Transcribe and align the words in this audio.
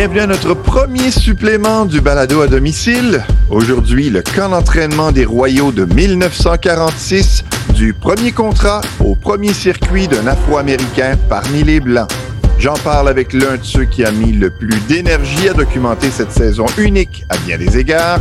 Bienvenue 0.00 0.20
à 0.20 0.26
notre 0.28 0.54
premier 0.54 1.10
supplément 1.10 1.84
du 1.84 2.00
balado 2.00 2.40
à 2.40 2.46
domicile. 2.46 3.22
Aujourd'hui, 3.50 4.08
le 4.08 4.22
camp 4.22 4.48
d'entraînement 4.48 5.12
des 5.12 5.24
Royaux 5.24 5.72
de 5.72 5.84
1946, 5.84 7.44
du 7.80 7.94
premier 7.94 8.30
contrat 8.30 8.82
au 9.02 9.14
premier 9.14 9.54
circuit 9.54 10.06
d'un 10.06 10.26
Afro-Américain 10.26 11.16
parmi 11.30 11.62
les 11.64 11.80
Blancs. 11.80 12.10
J'en 12.58 12.74
parle 12.74 13.08
avec 13.08 13.32
l'un 13.32 13.56
de 13.56 13.64
ceux 13.64 13.86
qui 13.86 14.04
a 14.04 14.10
mis 14.10 14.32
le 14.32 14.50
plus 14.50 14.78
d'énergie 14.80 15.48
à 15.48 15.54
documenter 15.54 16.10
cette 16.10 16.30
saison 16.30 16.66
unique 16.76 17.24
à 17.30 17.38
bien 17.38 17.56
des 17.56 17.78
égards, 17.78 18.20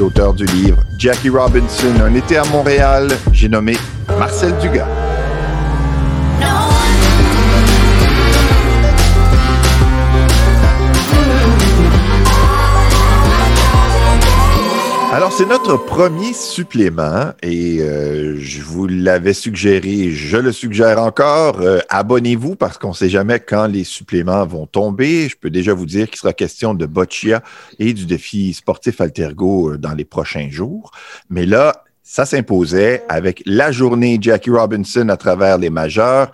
l'auteur 0.00 0.34
du 0.34 0.46
livre 0.46 0.78
Jackie 0.98 1.28
Robinson, 1.28 1.94
Un 2.04 2.12
été 2.16 2.38
à 2.38 2.44
Montréal, 2.46 3.08
j'ai 3.30 3.48
nommé 3.48 3.76
Marcel 4.18 4.52
Dugas. 4.60 4.88
Alors, 15.18 15.32
c'est 15.32 15.46
notre 15.46 15.76
premier 15.76 16.32
supplément 16.32 17.32
et 17.42 17.80
euh, 17.80 18.36
je 18.38 18.62
vous 18.62 18.86
l'avais 18.86 19.32
suggéré, 19.32 20.12
je 20.12 20.36
le 20.36 20.52
suggère 20.52 21.02
encore. 21.02 21.60
Euh, 21.60 21.80
abonnez-vous 21.88 22.54
parce 22.54 22.78
qu'on 22.78 22.90
ne 22.90 22.94
sait 22.94 23.08
jamais 23.08 23.40
quand 23.40 23.66
les 23.66 23.82
suppléments 23.82 24.46
vont 24.46 24.68
tomber. 24.68 25.28
Je 25.28 25.36
peux 25.36 25.50
déjà 25.50 25.74
vous 25.74 25.86
dire 25.86 26.08
qu'il 26.08 26.20
sera 26.20 26.32
question 26.32 26.72
de 26.72 26.86
Boccia 26.86 27.42
et 27.80 27.94
du 27.94 28.06
défi 28.06 28.54
sportif 28.54 29.00
Altergo 29.00 29.72
euh, 29.72 29.76
dans 29.76 29.92
les 29.92 30.04
prochains 30.04 30.50
jours. 30.50 30.92
Mais 31.30 31.46
là, 31.46 31.82
ça 32.04 32.24
s'imposait 32.24 33.02
avec 33.08 33.42
la 33.44 33.72
journée 33.72 34.18
Jackie 34.20 34.50
Robinson 34.50 35.08
à 35.08 35.16
travers 35.16 35.58
les 35.58 35.70
majeurs. 35.70 36.30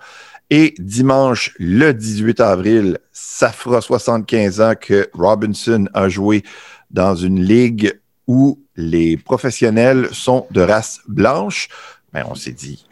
Et 0.51 0.75
dimanche, 0.77 1.55
le 1.57 1.91
18 1.91 2.39
avril, 2.39 2.99
ça 3.11 3.49
fera 3.49 3.81
75 3.81 4.61
ans 4.61 4.73
que 4.79 5.09
Robinson 5.13 5.87
a 5.95 6.07
joué 6.07 6.43
dans 6.91 7.15
une 7.15 7.41
ligue 7.43 7.99
où 8.27 8.59
les 8.75 9.17
professionnels 9.17 10.09
sont 10.11 10.47
de 10.51 10.61
race 10.61 11.01
blanche, 11.07 11.69
ben, 12.13 12.25
on 12.29 12.35
s'est 12.35 12.51
dit, 12.51 12.85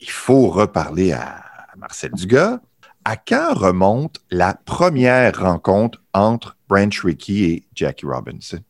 il 0.00 0.10
faut 0.10 0.48
reparler 0.48 1.12
à, 1.12 1.42
Marcel 1.76 2.12
Dugas. 2.12 2.58
À 3.04 3.16
quand 3.16 3.54
remonte 3.54 4.16
la 4.30 4.54
première 4.54 5.38
rencontre 5.38 6.02
entre 6.14 6.56
Branch 6.68 6.98
Rickey 7.04 7.34
et 7.34 7.62
Jackie 7.74 8.06
Robinson? 8.06 8.60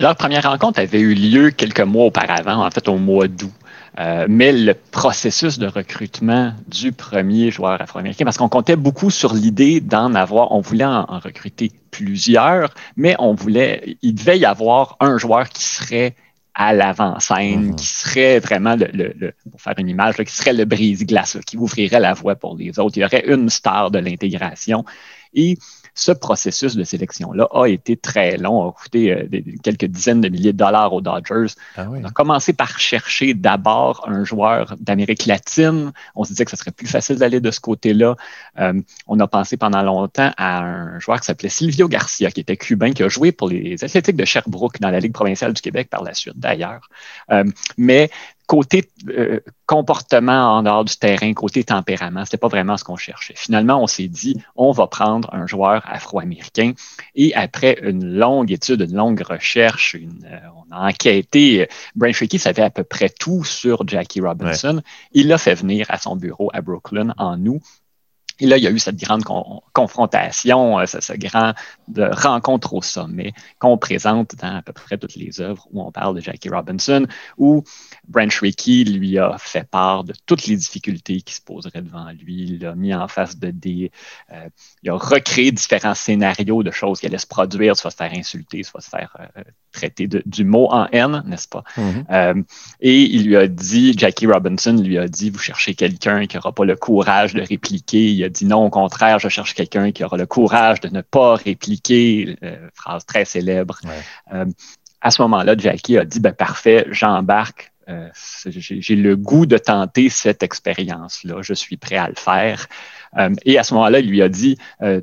Leur 0.00 0.16
première 0.16 0.42
rencontre 0.50 0.80
avait 0.80 1.00
eu 1.00 1.14
lieu 1.14 1.50
quelques 1.50 1.80
mois 1.80 2.06
auparavant, 2.06 2.64
en 2.64 2.70
fait 2.70 2.88
au 2.88 2.96
mois 2.96 3.28
d'août. 3.28 3.52
Euh, 4.00 4.26
mais 4.28 4.52
le 4.52 4.74
processus 4.74 5.58
de 5.58 5.68
recrutement 5.68 6.52
du 6.66 6.90
premier 6.90 7.52
joueur 7.52 7.80
afro-américain, 7.80 8.24
parce 8.24 8.38
qu'on 8.38 8.48
comptait 8.48 8.74
beaucoup 8.74 9.10
sur 9.10 9.34
l'idée 9.34 9.80
d'en 9.80 10.14
avoir, 10.14 10.50
on 10.50 10.60
voulait 10.60 10.84
en, 10.84 11.04
recruter 11.20 11.70
plusieurs, 11.94 12.74
mais 12.96 13.14
on 13.18 13.34
voulait, 13.34 13.96
il 14.02 14.14
devait 14.14 14.38
y 14.38 14.44
avoir 14.44 14.96
un 15.00 15.16
joueur 15.16 15.48
qui 15.48 15.62
serait 15.62 16.14
à 16.54 16.72
l'avant-scène, 16.72 17.70
mm-hmm. 17.70 17.74
qui 17.74 17.86
serait 17.86 18.38
vraiment 18.38 18.76
le, 18.76 19.32
pour 19.50 19.60
faire 19.60 19.74
une 19.78 19.88
image, 19.88 20.16
qui 20.16 20.32
serait 20.32 20.52
le 20.52 20.64
brise-glace, 20.64 21.38
qui 21.46 21.56
ouvrirait 21.56 22.00
la 22.00 22.14
voie 22.14 22.36
pour 22.36 22.56
les 22.56 22.78
autres. 22.78 22.96
Il 22.96 23.00
y 23.00 23.04
aurait 23.04 23.24
une 23.26 23.48
star 23.48 23.90
de 23.90 23.98
l'intégration. 23.98 24.84
Et 25.34 25.58
ce 25.94 26.12
processus 26.12 26.76
de 26.76 26.84
sélection-là 26.84 27.48
a 27.52 27.66
été 27.66 27.96
très 27.96 28.36
long, 28.36 28.68
a 28.68 28.72
coûté 28.72 29.12
euh, 29.12 29.26
quelques 29.62 29.84
dizaines 29.84 30.20
de 30.20 30.28
milliers 30.28 30.52
de 30.52 30.58
dollars 30.58 30.92
aux 30.92 31.00
Dodgers. 31.00 31.54
Ah 31.76 31.86
on 31.88 32.04
a 32.04 32.10
commencé 32.10 32.52
par 32.52 32.78
chercher 32.78 33.34
d'abord 33.34 34.04
un 34.08 34.24
joueur 34.24 34.74
d'Amérique 34.80 35.26
latine. 35.26 35.92
On 36.14 36.24
se 36.24 36.30
disait 36.30 36.44
que 36.44 36.50
ce 36.50 36.56
serait 36.56 36.72
plus 36.72 36.86
facile 36.86 37.16
d'aller 37.16 37.40
de 37.40 37.50
ce 37.50 37.60
côté-là. 37.60 38.16
Euh, 38.58 38.80
on 39.06 39.20
a 39.20 39.26
pensé 39.28 39.56
pendant 39.56 39.82
longtemps 39.82 40.32
à 40.36 40.60
un 40.60 40.98
joueur 40.98 41.20
qui 41.20 41.26
s'appelait 41.26 41.48
Silvio 41.48 41.88
Garcia, 41.88 42.30
qui 42.30 42.40
était 42.40 42.56
cubain, 42.56 42.92
qui 42.92 43.02
a 43.02 43.08
joué 43.08 43.30
pour 43.30 43.48
les 43.48 43.82
Athlétiques 43.84 44.16
de 44.16 44.24
Sherbrooke 44.24 44.80
dans 44.80 44.90
la 44.90 45.00
Ligue 45.00 45.12
provinciale 45.12 45.52
du 45.52 45.62
Québec 45.62 45.88
par 45.90 46.02
la 46.02 46.14
suite, 46.14 46.38
d'ailleurs. 46.38 46.88
Euh, 47.30 47.44
mais 47.76 48.10
côté 48.46 48.84
euh, 49.08 49.40
comportement 49.66 50.56
en 50.56 50.62
dehors 50.62 50.84
du 50.84 50.96
terrain, 50.96 51.32
côté 51.32 51.64
tempérament, 51.64 52.24
c'était 52.24 52.36
pas 52.36 52.48
vraiment 52.48 52.76
ce 52.76 52.84
qu'on 52.84 52.96
cherchait. 52.96 53.34
Finalement, 53.36 53.82
on 53.82 53.86
s'est 53.86 54.08
dit, 54.08 54.36
on 54.56 54.72
va 54.72 54.86
prendre 54.86 55.32
un 55.32 55.46
joueur 55.46 55.82
afro-américain 55.86 56.72
et 57.14 57.34
après 57.34 57.78
une 57.82 58.04
longue 58.04 58.52
étude, 58.52 58.82
une 58.82 58.96
longue 58.96 59.22
recherche, 59.22 59.96
euh, 59.96 60.38
on 60.56 60.74
a 60.74 60.88
enquêté. 60.88 61.62
Euh, 61.62 61.66
Brian 61.94 62.12
Trickey 62.12 62.38
savait 62.38 62.62
à 62.62 62.70
peu 62.70 62.84
près 62.84 63.08
tout 63.08 63.44
sur 63.44 63.86
Jackie 63.88 64.20
Robinson. 64.20 64.82
Il 65.12 65.28
l'a 65.28 65.38
fait 65.38 65.54
venir 65.54 65.86
à 65.88 65.98
son 65.98 66.16
bureau 66.16 66.50
à 66.52 66.60
Brooklyn 66.60 67.14
en 67.18 67.44
août 67.46 67.62
et 68.40 68.46
là, 68.46 68.58
il 68.58 68.64
y 68.64 68.66
a 68.66 68.70
eu 68.70 68.78
cette 68.78 68.96
grande 68.96 69.22
confrontation, 69.72 70.80
euh, 70.80 70.86
cette, 70.86 71.20
grande 71.20 71.54
rencontre 71.96 72.74
au 72.74 72.82
sommet 72.82 73.32
qu'on 73.58 73.78
présente 73.78 74.34
dans 74.36 74.56
à 74.56 74.62
peu 74.62 74.72
près 74.72 74.98
toutes 74.98 75.14
les 75.14 75.40
œuvres 75.40 75.66
où 75.72 75.82
on 75.82 75.92
parle 75.92 76.16
de 76.16 76.20
Jackie 76.20 76.48
Robinson, 76.48 77.06
où 77.38 77.62
Branch 78.08 78.36
Rickey 78.40 78.84
lui 78.84 79.18
a 79.18 79.36
fait 79.38 79.68
part 79.68 80.04
de 80.04 80.14
toutes 80.26 80.46
les 80.46 80.56
difficultés 80.56 81.20
qui 81.20 81.34
se 81.34 81.40
poseraient 81.40 81.82
devant 81.82 82.10
lui. 82.10 82.42
Il 82.42 82.58
l'a 82.60 82.74
mis 82.74 82.92
en 82.92 83.06
face 83.08 83.38
de 83.38 83.50
des... 83.50 83.92
Euh, 84.32 84.48
il 84.82 84.90
a 84.90 84.94
recréé 84.94 85.52
différents 85.52 85.94
scénarios 85.94 86.62
de 86.62 86.70
choses 86.70 87.00
qui 87.00 87.06
allaient 87.06 87.18
se 87.18 87.26
produire, 87.26 87.76
soit 87.76 87.90
se 87.90 87.96
faire 87.96 88.12
insulter, 88.12 88.62
soit 88.64 88.80
se 88.80 88.90
faire 88.90 89.16
euh, 89.36 89.42
traiter 89.70 90.08
du 90.08 90.44
mot 90.44 90.68
en 90.70 90.86
haine, 90.92 91.22
n'est-ce 91.26 91.48
pas? 91.48 91.64
Mm-hmm. 91.76 92.44
et 92.80 93.00
il 93.02 93.26
lui 93.26 93.36
a 93.36 93.46
dit, 93.46 93.94
Jackie 93.96 94.26
Robinson 94.26 94.76
lui 94.76 94.98
a 94.98 95.08
dit, 95.08 95.30
vous 95.30 95.38
cherchez 95.38 95.74
quelqu'un 95.74 96.26
qui 96.26 96.36
n'aura 96.36 96.52
pas 96.52 96.64
le 96.64 96.76
courage 96.76 97.34
de 97.34 97.42
répliquer 97.42 98.23
a 98.24 98.28
dit 98.28 98.46
non, 98.46 98.64
au 98.64 98.70
contraire, 98.70 99.18
je 99.18 99.28
cherche 99.28 99.54
quelqu'un 99.54 99.92
qui 99.92 100.04
aura 100.04 100.16
le 100.16 100.26
courage 100.26 100.80
de 100.80 100.88
ne 100.88 101.00
pas 101.00 101.34
répliquer, 101.36 102.36
euh, 102.42 102.56
phrase 102.74 103.04
très 103.06 103.24
célèbre. 103.24 103.78
Euh, 104.32 104.46
à 105.00 105.10
ce 105.10 105.22
moment-là, 105.22 105.54
Jackie 105.56 105.98
a 105.98 106.04
dit 106.04 106.20
ben, 106.20 106.32
parfait, 106.32 106.86
j'embarque. 106.90 107.72
Euh, 107.90 108.08
j'ai 108.46 108.96
le 108.96 109.14
goût 109.14 109.44
de 109.44 109.58
tenter 109.58 110.08
cette 110.08 110.42
expérience-là. 110.42 111.42
Je 111.42 111.52
suis 111.52 111.76
prêt 111.76 111.96
à 111.96 112.08
le 112.08 112.14
faire. 112.14 112.66
et 113.44 113.58
à 113.58 113.62
ce 113.62 113.74
moment-là, 113.74 113.98
il 113.98 114.08
lui 114.08 114.22
a 114.22 114.30
dit 114.30 114.56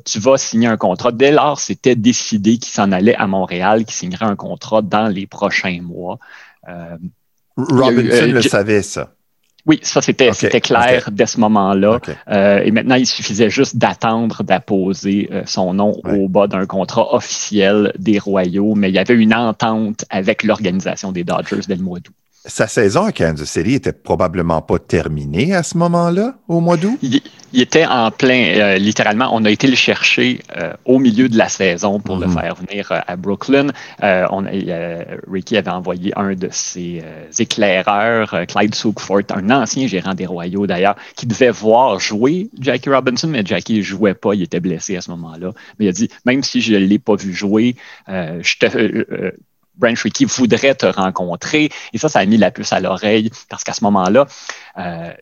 Tu 0.03 0.19
vas 0.19 0.37
signer 0.37 0.67
un 0.67 0.77
contrat. 0.77 1.11
Dès 1.11 1.31
lors, 1.31 1.59
c'était 1.59 1.95
décidé 1.95 2.57
qu'il 2.57 2.73
s'en 2.73 2.91
allait 2.91 3.15
à 3.15 3.27
Montréal, 3.27 3.85
qu'il 3.85 3.93
signerait 3.93 4.25
un 4.25 4.35
contrat 4.35 4.81
dans 4.81 5.07
les 5.07 5.27
prochains 5.27 5.79
mois. 5.83 6.17
Robinson 7.55 8.31
le 8.31 8.41
savait, 8.41 8.81
ça. 8.81 9.13
Oui, 9.66 9.79
ça 9.83 10.01
c'était 10.01 10.31
clair 10.61 11.09
dès 11.11 11.25
ce 11.25 11.39
moment-là. 11.39 11.99
Euh, 12.29 12.61
et 12.63 12.72
maintenant, 12.72 12.95
il 12.95 13.05
suffisait 13.05 13.49
juste 13.49 13.77
d'attendre 13.77 14.44
d'apposer 14.44 15.29
euh, 15.31 15.44
son 15.45 15.73
nom 15.73 15.99
au 16.03 16.27
bas 16.27 16.47
d'un 16.47 16.66
contrat 16.66 17.13
officiel 17.13 17.94
des 17.97 18.17
Royaux, 18.17 18.75
mais 18.75 18.89
il 18.89 18.95
y 18.95 18.99
avait 18.99 19.16
une 19.16 19.33
entente 19.33 20.05
avec 20.09 20.44
l'organisation 20.44 21.11
des 21.11 21.23
Dodgers 21.23 21.61
dès 21.67 21.75
le 21.75 21.83
mois 21.83 21.99
d'août. 21.99 22.13
Sa 22.46 22.68
saison 22.68 23.06
à 23.06 23.12
Kansas 23.12 23.52
City 23.52 23.75
était 23.75 23.94
probablement 23.94 24.63
pas 24.63 24.79
terminée 24.79 25.53
à 25.53 25.62
ce 25.62 25.78
moment-là, 25.78 26.34
au 26.47 26.59
mois 26.59 26.75
d'août? 26.75 26.97
Il, 27.03 27.22
était 27.53 27.85
en 27.85 28.09
plein, 28.09 28.56
euh, 28.56 28.78
littéralement, 28.78 29.29
on 29.31 29.46
a 29.46 29.52
été 29.52 29.68
le 29.68 29.75
chercher 29.75 30.40
euh, 30.57 30.74
au 30.85 30.97
milieu 30.97 31.29
de 31.29 31.38
la 31.38 31.50
saison 31.50 32.00
pour 32.00 32.18
le 32.18 32.25
mhm. 32.25 32.34
faire 32.34 32.56
venir 32.56 32.91
euh, 32.91 33.00
à 33.06 33.16
Brooklyn. 33.16 33.68
On, 34.02 34.44
Ricky 35.31 35.56
avait 35.56 35.69
envoyé 35.69 36.18
un 36.18 36.34
de 36.34 36.50
ses 36.50 37.03
éclaireurs, 37.38 38.35
Clyde 38.47 38.73
Soukfort, 38.73 39.22
un 39.35 39.52
ancien 39.52 39.85
gérant 39.85 40.16
des 40.16 40.26
Royaux 40.26 40.66
d'ailleurs, 40.66 40.96
qui 41.16 41.28
devait 41.28 41.52
voir 41.52 41.99
jouer 41.99 42.49
Jackie 42.59 42.90
Robinson, 42.90 43.28
mais 43.28 43.44
Jackie 43.46 43.78
ne 43.78 43.82
jouait 43.84 44.16
pas, 44.16 44.34
il 44.34 44.41
était 44.41 44.59
blessé 44.59 44.97
à 44.97 45.02
ce 45.02 45.11
moment-là. 45.11 45.52
Mais 45.78 45.85
il 45.85 45.90
a 45.90 45.91
dit, 45.91 46.09
même 46.26 46.41
si 46.41 46.59
je 46.59 46.73
ne 46.73 46.79
l'ai 46.79 46.99
pas 46.99 47.16
vu 47.16 47.34
jouer, 47.34 47.76
je 48.08 48.58
te 48.58 49.32
Branch 49.76 50.00
Rickey 50.02 50.26
voudrait 50.26 50.76
te 50.76 50.85
rencontrer. 50.85 51.70
Et 51.94 51.97
ça, 51.97 52.09
ça 52.09 52.20
a 52.20 52.26
mis 52.26 52.38
la 52.38 52.52
puce 52.52 52.73
à 52.73 52.79
l'oreille 52.79 53.32
parce 53.50 53.64
qu'à 53.64 53.73
ce 53.73 53.84
moment-là, 53.84 54.28
euh, 54.78 55.14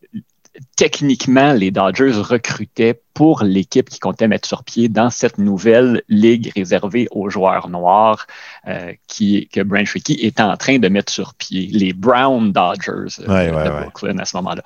techniquement, 0.80 1.52
les 1.52 1.72
Dodgers 1.72 2.14
recrutaient 2.22 3.02
pour 3.14 3.44
l'équipe 3.44 3.90
qui 3.90 4.00
comptait 4.00 4.30
mettre 4.30 4.48
sur 4.48 4.64
pied 4.64 4.88
dans 4.88 5.10
cette 5.10 5.38
nouvelle 5.38 6.04
ligue 6.08 6.54
réservée 6.56 7.10
aux 7.12 7.30
joueurs 7.30 7.68
noirs 7.68 8.26
euh, 8.66 8.94
qui, 9.08 9.50
que 9.52 9.60
Brian 9.60 9.84
Tricky 9.84 10.14
est 10.14 10.40
en 10.40 10.56
train 10.56 10.80
de 10.80 10.88
mettre 10.88 11.12
sur 11.12 11.34
pied, 11.34 11.68
les 11.74 11.92
Brown 11.92 12.54
Dodgers 12.54 13.22
euh, 13.28 13.66
de 13.66 13.82
Brooklyn 13.82 14.20
à 14.20 14.24
ce 14.24 14.38
moment-là. 14.38 14.64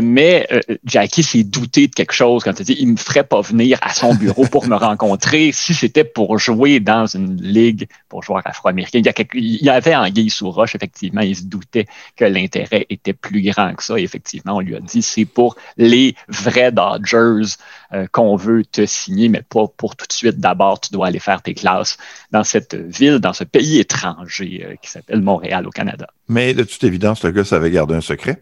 Mais 0.00 0.46
euh, 0.52 0.60
Jackie 0.84 1.24
s'est 1.24 1.42
douté 1.42 1.88
de 1.88 1.94
quelque 1.94 2.12
chose 2.12 2.44
quand 2.44 2.58
il 2.60 2.66
dit 2.66 2.76
il 2.78 2.92
me 2.92 2.96
ferait 2.96 3.24
pas 3.24 3.40
venir 3.40 3.78
à 3.82 3.92
son 3.92 4.14
bureau 4.14 4.44
pour 4.46 4.66
me 4.68 4.76
rencontrer 4.76 5.50
si 5.52 5.74
c'était 5.74 6.04
pour 6.04 6.38
jouer 6.38 6.78
dans 6.80 7.06
une 7.06 7.40
ligue 7.40 7.88
pour 8.08 8.22
joueurs 8.22 8.42
afro-américains. 8.44 9.02
Il, 9.34 9.62
y 9.62 9.68
avait 9.68 9.94
Anguille 9.94 10.30
sous 10.30 10.50
roche, 10.50 10.74
effectivement, 10.74 11.22
il 11.22 11.36
se 11.36 11.44
doutait 11.44 11.86
que 12.16 12.24
l'intérêt 12.24 12.86
était 12.90 13.12
plus 13.12 13.42
grand 13.42 13.74
que 13.74 13.82
ça. 13.82 13.98
Et 13.98 14.02
effectivement, 14.02 14.56
on 14.56 14.60
lui 14.60 14.76
a 14.76 14.80
dit 14.80 15.02
c'est 15.02 15.23
pour 15.24 15.56
les 15.76 16.14
vrais 16.28 16.72
Dodgers 16.72 17.56
euh, 17.92 18.06
qu'on 18.10 18.34
veut 18.34 18.64
te 18.64 18.86
signer, 18.86 19.28
mais 19.28 19.42
pas 19.42 19.66
pour 19.76 19.94
tout 19.94 20.06
de 20.06 20.12
suite. 20.12 20.38
D'abord, 20.38 20.80
tu 20.80 20.92
dois 20.92 21.08
aller 21.08 21.20
faire 21.20 21.42
tes 21.42 21.54
classes 21.54 21.96
dans 22.32 22.42
cette 22.42 22.74
ville, 22.74 23.18
dans 23.18 23.32
ce 23.32 23.44
pays 23.44 23.78
étranger 23.78 24.66
euh, 24.66 24.74
qui 24.82 24.90
s'appelle 24.90 25.20
Montréal 25.20 25.66
au 25.66 25.70
Canada. 25.70 26.08
Mais 26.28 26.54
de 26.54 26.64
toute 26.64 26.82
évidence, 26.82 27.22
le 27.22 27.30
gars 27.30 27.44
savait 27.44 27.70
garder 27.70 27.94
un 27.94 28.00
secret. 28.00 28.40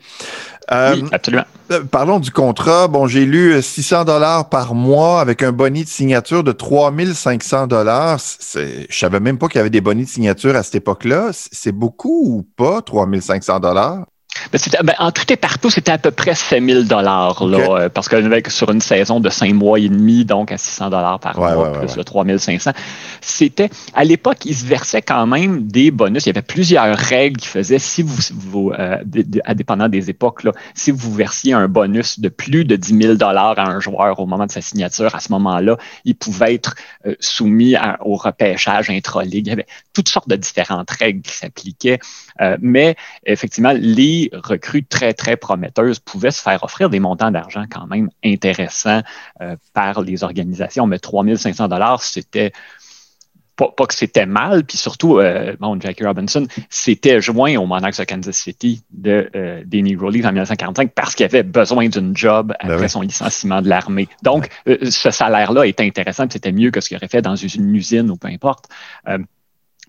Euh, 0.70 0.94
oui, 0.94 1.04
absolument. 1.12 1.44
parlons 1.90 2.20
du 2.20 2.30
contrat. 2.30 2.88
Bon, 2.88 3.06
j'ai 3.08 3.26
lu 3.26 3.60
600 3.60 4.04
dollars 4.04 4.48
par 4.48 4.74
mois 4.74 5.20
avec 5.20 5.42
un 5.42 5.52
boni 5.52 5.84
de 5.84 5.88
signature 5.88 6.44
de 6.44 6.52
3500 6.52 7.66
dollars. 7.66 8.20
Je 8.54 8.86
savais 8.90 9.20
même 9.20 9.38
pas 9.38 9.48
qu'il 9.48 9.58
y 9.58 9.60
avait 9.60 9.70
des 9.70 9.80
bonis 9.80 10.04
de 10.04 10.08
signature 10.08 10.54
à 10.56 10.62
cette 10.62 10.76
époque-là. 10.76 11.30
C'est 11.32 11.72
beaucoup 11.72 12.36
ou 12.36 12.42
pas, 12.56 12.80
3500 12.80 13.60
dollars? 13.60 14.06
Ben, 14.50 14.58
ben, 14.82 14.94
en 14.98 15.10
tout 15.12 15.30
et 15.32 15.36
partout, 15.36 15.70
c'était 15.70 15.92
à 15.92 15.98
peu 15.98 16.10
près 16.10 16.34
5000 16.34 16.88
dollars 16.88 17.44
là, 17.44 17.58
euh, 17.58 17.88
parce 17.88 18.08
que 18.08 18.16
sur 18.50 18.70
une 18.70 18.80
saison 18.80 19.20
de 19.20 19.28
cinq 19.28 19.54
mois 19.54 19.78
et 19.78 19.88
demi, 19.88 20.24
donc 20.24 20.52
à 20.52 20.58
600 20.58 20.90
dollars 20.90 21.20
par 21.20 21.38
mois, 21.38 21.72
plus 21.72 21.96
le 21.96 22.04
3500, 22.04 22.72
c'était 23.20 23.70
à 23.94 24.04
l'époque, 24.04 24.44
ils 24.44 24.54
se 24.54 24.64
versaient 24.64 25.02
quand 25.02 25.26
même 25.26 25.66
des 25.66 25.90
bonus. 25.90 26.24
Il 26.24 26.28
y 26.28 26.30
avait 26.30 26.42
plusieurs 26.42 26.96
règles 26.96 27.38
qui 27.38 27.48
faisaient 27.48 27.78
si 27.78 28.02
vous, 28.02 28.16
vous 28.32 28.72
euh, 28.78 28.98
dépendant 29.04 29.88
des 29.88 30.10
époques, 30.10 30.42
là, 30.44 30.52
si 30.74 30.90
vous 30.90 31.12
versiez 31.14 31.52
un 31.52 31.68
bonus 31.68 32.18
de 32.18 32.28
plus 32.28 32.64
de 32.64 32.76
10 32.76 32.98
000 33.02 33.14
dollars 33.14 33.58
à 33.58 33.68
un 33.68 33.80
joueur 33.80 34.18
au 34.18 34.26
moment 34.26 34.46
de 34.46 34.52
sa 34.52 34.60
signature, 34.60 35.14
à 35.14 35.20
ce 35.20 35.30
moment-là, 35.32 35.76
il 36.04 36.16
pouvait 36.16 36.54
être 36.54 36.74
euh, 37.06 37.14
soumis 37.20 37.74
au 38.00 38.16
repêchage 38.16 38.90
intra-ligue. 38.90 39.46
Il 39.46 39.50
y 39.50 39.52
avait 39.52 39.66
toutes 39.92 40.08
sortes 40.08 40.28
de 40.28 40.36
différentes 40.36 40.90
règles 40.90 41.22
qui 41.22 41.32
s'appliquaient, 41.32 41.98
mais 42.60 42.96
effectivement, 43.24 43.72
les 43.72 44.30
recrues 44.32 44.84
très, 44.84 45.14
très 45.14 45.36
prometteuses 45.36 45.98
pouvaient 45.98 46.30
se 46.30 46.42
faire 46.42 46.62
offrir 46.64 46.90
des 46.90 47.00
montants 47.00 47.30
d'argent 47.30 47.64
quand 47.70 47.86
même 47.86 48.10
intéressants 48.24 49.02
euh, 49.40 49.56
par 49.74 50.02
les 50.02 50.24
organisations. 50.24 50.86
Mais 50.86 50.98
3500 50.98 51.68
dollars, 51.68 52.02
c'était 52.02 52.52
pas, 53.56 53.86
que 53.86 53.94
c'était 53.94 54.26
mal, 54.26 54.64
puis 54.64 54.76
surtout, 54.76 55.18
euh, 55.18 55.54
bon, 55.60 55.78
Jackie 55.78 56.04
Robinson 56.04 56.46
s'était 56.68 57.20
joint 57.20 57.56
au 57.58 57.66
Monarchs 57.66 57.98
de 57.98 58.04
Kansas 58.04 58.34
City 58.34 58.82
de 58.90 59.30
euh, 59.36 59.62
des 59.64 59.82
Negro 59.82 60.10
Leagues 60.10 60.24
en 60.24 60.32
1945 60.32 60.90
parce 60.92 61.14
qu'il 61.14 61.26
avait 61.26 61.44
besoin 61.44 61.88
d'une 61.88 62.16
job 62.16 62.54
ben 62.60 62.70
après 62.70 62.88
son 62.88 63.02
licenciement 63.02 63.62
de 63.62 63.68
l'armée. 63.68 64.08
Donc, 64.22 64.48
ce 64.66 65.10
salaire-là 65.10 65.66
était 65.66 65.84
intéressant, 65.84 66.24
c'était 66.28 66.50
mieux 66.50 66.70
que 66.70 66.80
ce 66.80 66.88
qu'il 66.88 66.96
aurait 66.96 67.08
fait 67.08 67.22
dans 67.22 67.36
une 67.36 67.76
usine 67.76 68.10
ou 68.10 68.16
peu 68.16 68.28
importe 68.28 68.68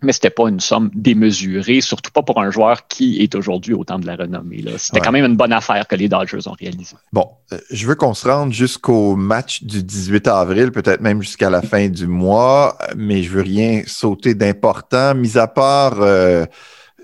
mais 0.03 0.13
c'était 0.13 0.29
pas 0.29 0.49
une 0.49 0.59
somme 0.59 0.91
démesurée, 0.93 1.81
surtout 1.81 2.11
pas 2.11 2.21
pour 2.21 2.41
un 2.41 2.51
joueur 2.51 2.87
qui 2.87 3.21
est 3.21 3.35
aujourd'hui 3.35 3.73
au 3.73 3.83
temps 3.83 3.99
de 3.99 4.05
la 4.05 4.15
renommée. 4.15 4.63
C'était 4.77 4.99
quand 4.99 5.11
même 5.11 5.25
une 5.25 5.35
bonne 5.35 5.53
affaire 5.53 5.87
que 5.87 5.95
les 5.95 6.09
Dodgers 6.09 6.47
ont 6.47 6.55
réalisée. 6.59 6.95
Bon, 7.11 7.29
euh, 7.51 7.57
je 7.71 7.87
veux 7.87 7.95
qu'on 7.95 8.13
se 8.13 8.27
rende 8.27 8.53
jusqu'au 8.53 9.15
match 9.15 9.63
du 9.63 9.83
18 9.83 10.27
avril, 10.27 10.71
peut-être 10.71 11.01
même 11.01 11.21
jusqu'à 11.21 11.49
la 11.49 11.61
fin 11.61 11.87
du 11.87 12.07
mois, 12.07 12.77
mais 12.95 13.23
je 13.23 13.29
veux 13.29 13.41
rien 13.41 13.83
sauter 13.87 14.35
d'important, 14.35 15.15
mis 15.15 15.37
à 15.37 15.47
part 15.47 16.01
euh, 16.01 16.45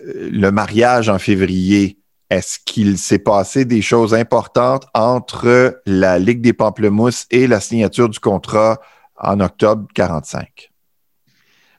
le 0.04 0.50
mariage 0.52 1.10
en 1.10 1.20
février. 1.20 2.00
Est-ce 2.30 2.60
qu'il 2.64 2.98
s'est 2.98 3.20
passé 3.20 3.66
des 3.66 3.82
choses 3.82 4.14
importantes 4.14 4.86
entre 4.94 5.82
la 5.88 6.20
Ligue 6.20 6.42
des 6.42 6.54
Pamplemousses 6.54 7.26
et 7.32 7.48
la 7.48 7.60
signature 7.60 8.08
du 8.08 8.20
contrat 8.20 8.80
en 9.18 9.40
octobre 9.40 9.88
45? 9.96 10.69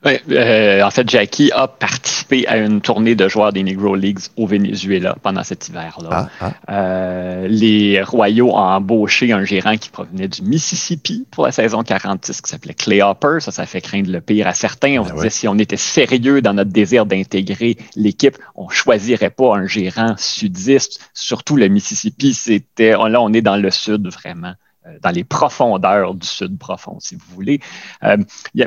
Euh, 0.06 0.82
en 0.82 0.91
fait, 0.91 1.08
Jackie 1.08 1.52
a 1.52 1.69
participé 1.69 2.47
à 2.47 2.56
une 2.56 2.81
tournée 2.81 3.14
de 3.14 3.29
joueurs 3.29 3.52
des 3.52 3.62
Negro 3.62 3.94
Leagues 3.94 4.20
au 4.37 4.47
Venezuela 4.47 5.14
pendant 5.23 5.44
cet 5.44 5.69
hiver-là. 5.69 6.08
Ah, 6.11 6.29
ah. 6.41 6.52
Euh, 6.70 7.49
les 7.49 8.02
Royaux 8.02 8.50
ont 8.50 8.56
embauché 8.56 9.32
un 9.32 9.44
gérant 9.44 9.76
qui 9.76 9.91
provenait 9.91 10.29
du 10.29 10.41
Mississippi 10.43 11.26
pour 11.31 11.44
la 11.44 11.52
saison 11.52 11.82
46 11.82 12.41
qui 12.41 12.50
s'appelait 12.50 12.73
Clay 12.73 13.02
Hopper. 13.02 13.38
Ça, 13.41 13.50
ça 13.50 13.67
fait 13.67 13.82
craindre 13.82 14.11
le 14.11 14.23
pire 14.23 14.47
à 14.47 14.55
certains. 14.55 14.99
On 15.00 15.05
se 15.05 15.11
ben 15.11 15.17
disait 15.17 15.31
si 15.31 15.49
on 15.49 15.58
était 15.58 15.76
sérieux 15.76 16.41
dans 16.41 16.55
notre 16.55 16.70
désir 16.70 17.05
d'intégrer 17.05 17.76
l'équipe, 17.94 18.38
on 18.55 18.70
choisirait 18.70 19.31
pas 19.31 19.55
un 19.55 19.67
gérant 19.67 20.14
sudiste. 20.17 21.11
Surtout 21.12 21.56
le 21.56 21.69
Mississippi, 21.69 22.32
c'était 22.32 22.93
là, 22.93 23.20
on 23.20 23.35
est 23.35 23.43
dans 23.43 23.56
le 23.56 23.70
sud 23.70 24.08
vraiment. 24.08 24.55
Euh, 24.87 24.99
dans 25.03 25.11
les 25.11 25.25
profondeurs 25.25 26.15
du 26.15 26.27
sud 26.27 26.59
profond, 26.59 26.99
si 27.00 27.15
vous 27.15 27.35
voulez. 27.35 27.61
Euh, 28.03 28.17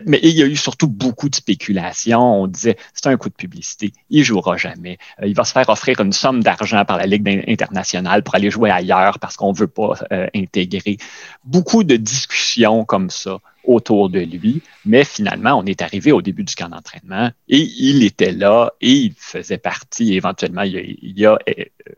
mais 0.06 0.19
il 0.21 0.38
y 0.38 0.44
a 0.44 0.45
eu 0.45 0.56
surtout 0.56 0.88
beaucoup 0.88 1.27
de 1.27 1.33
spéculations. 1.33 2.44
On 2.44 2.45
disait, 2.45 2.77
c'est 2.94 3.07
un 3.07 3.18
coup 3.18 3.30
de 3.30 3.33
publicité, 3.33 3.94
il 4.12 4.24
jouera 4.24 4.56
jamais. 4.56 5.00
Euh, 5.24 5.27
il 5.27 5.33
va 5.33 5.44
se 5.44 5.54
faire 5.54 5.68
offrir 5.69 6.00
une 6.01 6.13
somme 6.13 6.44
d'argent 6.44 6.86
par 6.86 6.98
la 6.98 7.07
Ligue 7.07 7.44
internationale 7.48 8.21
pour 8.21 8.36
aller 8.36 8.51
jouer 8.51 8.69
ailleurs 8.69 9.18
parce 9.18 9.38
qu'on 9.38 9.54
ne 9.54 9.57
veut 9.57 9.65
pas 9.65 9.94
intégrer. 10.36 10.98
Beaucoup 11.45 11.83
de 11.83 11.95
discussions 11.95 12.86
comme 12.86 13.10
ça 13.10 13.39
autour 13.63 14.10
de 14.10 14.19
lui, 14.19 14.62
mais 14.86 15.06
finalement, 15.06 15.57
on 15.57 15.65
est 15.65 15.81
arrivé 15.81 16.12
au 16.12 16.21
début 16.21 16.44
du 16.44 16.54
camp 16.54 16.69
d'entraînement 16.69 17.31
et 17.48 17.60
il 17.60 18.04
était 18.04 18.33
là 18.33 18.74
et 18.81 18.92
il 18.92 19.13
faisait 19.18 19.57
partie, 19.57 20.13
éventuellement, 20.13 20.62
il 20.62 21.25
a 21.25 21.39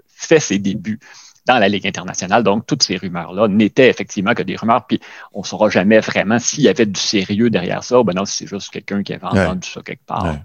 fait 0.07 0.39
ses 0.39 0.59
débuts 0.59 0.99
dans 1.45 1.59
la 1.59 1.69
Ligue 1.69 1.87
internationale. 1.87 2.43
Donc, 2.43 2.65
toutes 2.65 2.83
ces 2.83 2.97
rumeurs-là 2.97 3.47
n'étaient 3.47 3.89
effectivement 3.89 4.33
que 4.33 4.43
des 4.43 4.55
rumeurs, 4.55 4.85
puis 4.87 4.99
on 5.33 5.41
ne 5.41 5.45
saura 5.45 5.69
jamais 5.69 5.99
vraiment 5.99 6.39
s'il 6.39 6.63
y 6.63 6.67
avait 6.67 6.85
du 6.85 6.99
sérieux 6.99 7.49
derrière 7.49 7.83
ça, 7.83 7.99
ou 7.99 8.03
ben 8.03 8.13
non, 8.13 8.25
c'est 8.25 8.47
juste 8.47 8.71
quelqu'un 8.71 9.03
qui 9.03 9.13
avait 9.13 9.25
entendu 9.25 9.69
ça 9.69 9.81
quelque 9.81 10.05
part. 10.05 10.35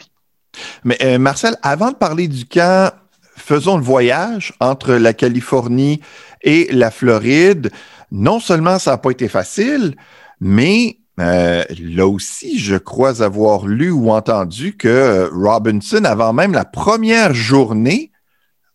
Mais 0.85 0.99
euh, 1.03 1.19
Marcel, 1.19 1.57
avant 1.63 1.91
de 1.91 1.97
parler 1.97 2.29
du 2.29 2.45
camp, 2.45 2.93
faisons 3.37 3.77
le 3.77 3.83
voyage 3.83 4.53
entre 4.61 4.95
la 4.95 5.15
Californie 5.15 6.01
et 6.43 6.69
la 6.73 6.91
Floride. 6.91 7.71
Non 8.11 8.41
seulement 8.41 8.79
ça 8.79 8.93
n'a 8.93 8.99
pas 8.99 9.11
été 9.11 9.29
facile, 9.29 9.95
mais 10.41 10.99
euh, 11.21 11.65
là 11.79 12.07
aussi, 12.07 12.59
je 12.59 12.77
crois 12.77 13.23
avoir 13.23 13.67
lu 13.67 13.91
ou 13.91 14.11
entendu 14.11 14.77
que 14.77 15.31
Robinson, 15.33 16.05
avant 16.05 16.33
même 16.33 16.53
la 16.53 16.65
première 16.65 17.35
journée 17.35 18.11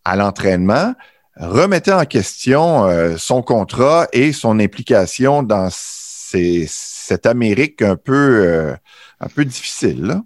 à 0.06 0.16
l'entraînement, 0.16 0.94
remettait 1.37 1.93
en 1.93 2.05
question 2.05 2.85
euh, 2.85 3.17
son 3.17 3.41
contrat 3.41 4.07
et 4.13 4.31
son 4.31 4.59
implication 4.59 5.43
dans 5.43 5.69
cette 5.71 7.25
Amérique 7.25 7.81
un 7.81 7.95
peu, 7.95 8.45
euh, 8.45 8.75
un 9.19 9.27
peu 9.27 9.45
difficile. 9.45 10.21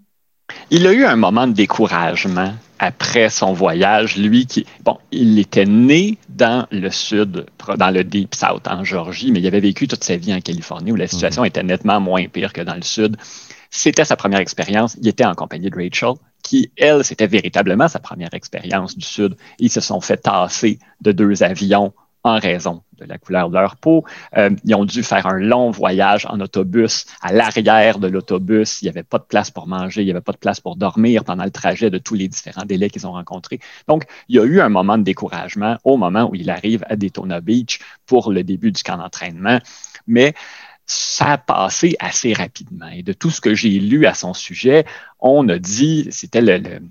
Il 0.71 0.88
a 0.88 0.94
eu 0.94 1.06
un 1.06 1.15
moment 1.15 1.47
de 1.47 1.53
découragement 1.53 2.53
après 2.79 3.29
son 3.29 3.53
voyage. 3.53 4.17
Lui 4.17 4.45
qui, 4.45 4.65
bon, 4.83 4.97
il 5.11 5.38
était 5.38 5.65
né 5.65 6.17
dans 6.30 6.66
le 6.71 6.89
sud, 6.89 7.45
dans 7.78 7.92
le 7.92 8.04
Deep 8.04 8.33
South, 8.33 8.68
en 8.68 8.83
Georgie, 8.83 9.31
mais 9.31 9.39
il 9.39 9.47
avait 9.47 9.59
vécu 9.59 9.87
toute 9.87 10.04
sa 10.04 10.16
vie 10.16 10.33
en 10.33 10.42
Californie 10.42 10.92
où 10.92 10.95
la 10.95 11.07
situation 11.07 11.42
mhm. 11.42 11.47
était 11.47 11.63
nettement 11.63 11.99
moins 11.99 12.28
pire 12.28 12.54
que 12.54 12.61
dans 12.61 12.75
le 12.75 12.81
sud. 12.81 13.18
C'était 13.69 14.06
sa 14.06 14.16
première 14.16 14.39
expérience. 14.39 14.97
Il 14.99 15.07
était 15.07 15.25
en 15.25 15.35
compagnie 15.35 15.69
de 15.69 15.75
Rachel 15.75 16.13
qui, 16.49 16.71
elle, 16.77 17.03
c'était 17.03 17.27
véritablement 17.27 17.87
sa 17.87 17.99
première 17.99 18.33
expérience 18.33 18.97
du 18.97 19.06
Sud. 19.06 19.35
Ils 19.59 19.69
se 19.69 19.81
sont 19.81 20.01
fait 20.01 20.18
tasser 20.18 20.79
de 20.99 21.11
deux 21.11 21.44
avions 21.44 21.94
en 22.23 22.39
raison 22.39 22.81
de 22.97 23.06
la 23.06 23.19
couleur 23.19 23.49
de 23.49 23.53
leur 23.53 23.75
peau. 23.75 24.03
Euh, 24.35 24.49
ils 24.65 24.73
ont 24.73 24.83
dû 24.83 25.03
faire 25.03 25.27
un 25.27 25.37
long 25.37 25.69
voyage 25.69 26.25
en 26.25 26.39
autobus. 26.39 27.06
À 27.21 27.33
l'arrière 27.33 27.99
de 27.99 28.07
l'autobus, 28.07 28.81
il 28.81 28.85
n'y 28.85 28.89
avait 28.89 29.03
pas 29.03 29.19
de 29.19 29.25
place 29.25 29.51
pour 29.51 29.68
manger, 29.68 30.01
il 30.01 30.06
n'y 30.06 30.11
avait 30.11 30.21
pas 30.21 30.31
de 30.31 30.37
place 30.37 30.59
pour 30.59 30.75
dormir 30.75 31.23
pendant 31.23 31.44
le 31.44 31.51
trajet 31.51 31.91
de 31.91 31.99
tous 31.99 32.15
les 32.15 32.27
différents 32.27 32.65
délais 32.65 32.89
qu'ils 32.89 33.06
ont 33.06 33.11
rencontrés. 33.11 33.59
Donc, 33.87 34.06
il 34.27 34.37
y 34.37 34.39
a 34.39 34.44
eu 34.44 34.59
un 34.59 34.69
moment 34.69 34.97
de 34.97 35.03
découragement 35.03 35.77
au 35.83 35.97
moment 35.97 36.27
où 36.31 36.33
il 36.33 36.49
arrive 36.49 36.83
à 36.89 36.95
Daytona 36.95 37.41
Beach 37.41 37.79
pour 38.07 38.31
le 38.31 38.44
début 38.44 38.71
du 38.71 38.81
camp 38.81 38.97
d'entraînement. 38.97 39.59
Mais 40.07 40.33
ça 40.90 41.34
a 41.34 41.38
passé 41.38 41.96
assez 42.00 42.34
rapidement. 42.34 42.88
Et 42.88 43.04
de 43.04 43.14
tout 43.14 43.30
ce 43.30 43.42
que 43.42 43.54
j'ai 43.54 43.80
lu 43.80 44.08
à 44.08 44.16
son 44.16 44.34
sujet, 44.34 44.86
on 45.19 45.48
a 45.48 45.60
dit, 45.60 46.08
c'était 46.10 46.42
le, 46.42 46.81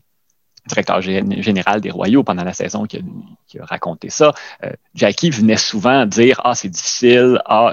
directeur 0.68 1.00
général 1.00 1.80
des 1.80 1.90
Royaux 1.90 2.22
pendant 2.22 2.44
la 2.44 2.52
saison 2.52 2.84
qui 2.84 2.98
a, 2.98 3.64
raconté 3.64 4.10
ça. 4.10 4.32
Euh, 4.62 4.70
Jackie 4.94 5.30
venait 5.30 5.56
souvent 5.56 6.06
dire 6.06 6.40
Ah, 6.44 6.54
c'est 6.54 6.68
difficile, 6.68 7.40
ah, 7.46 7.72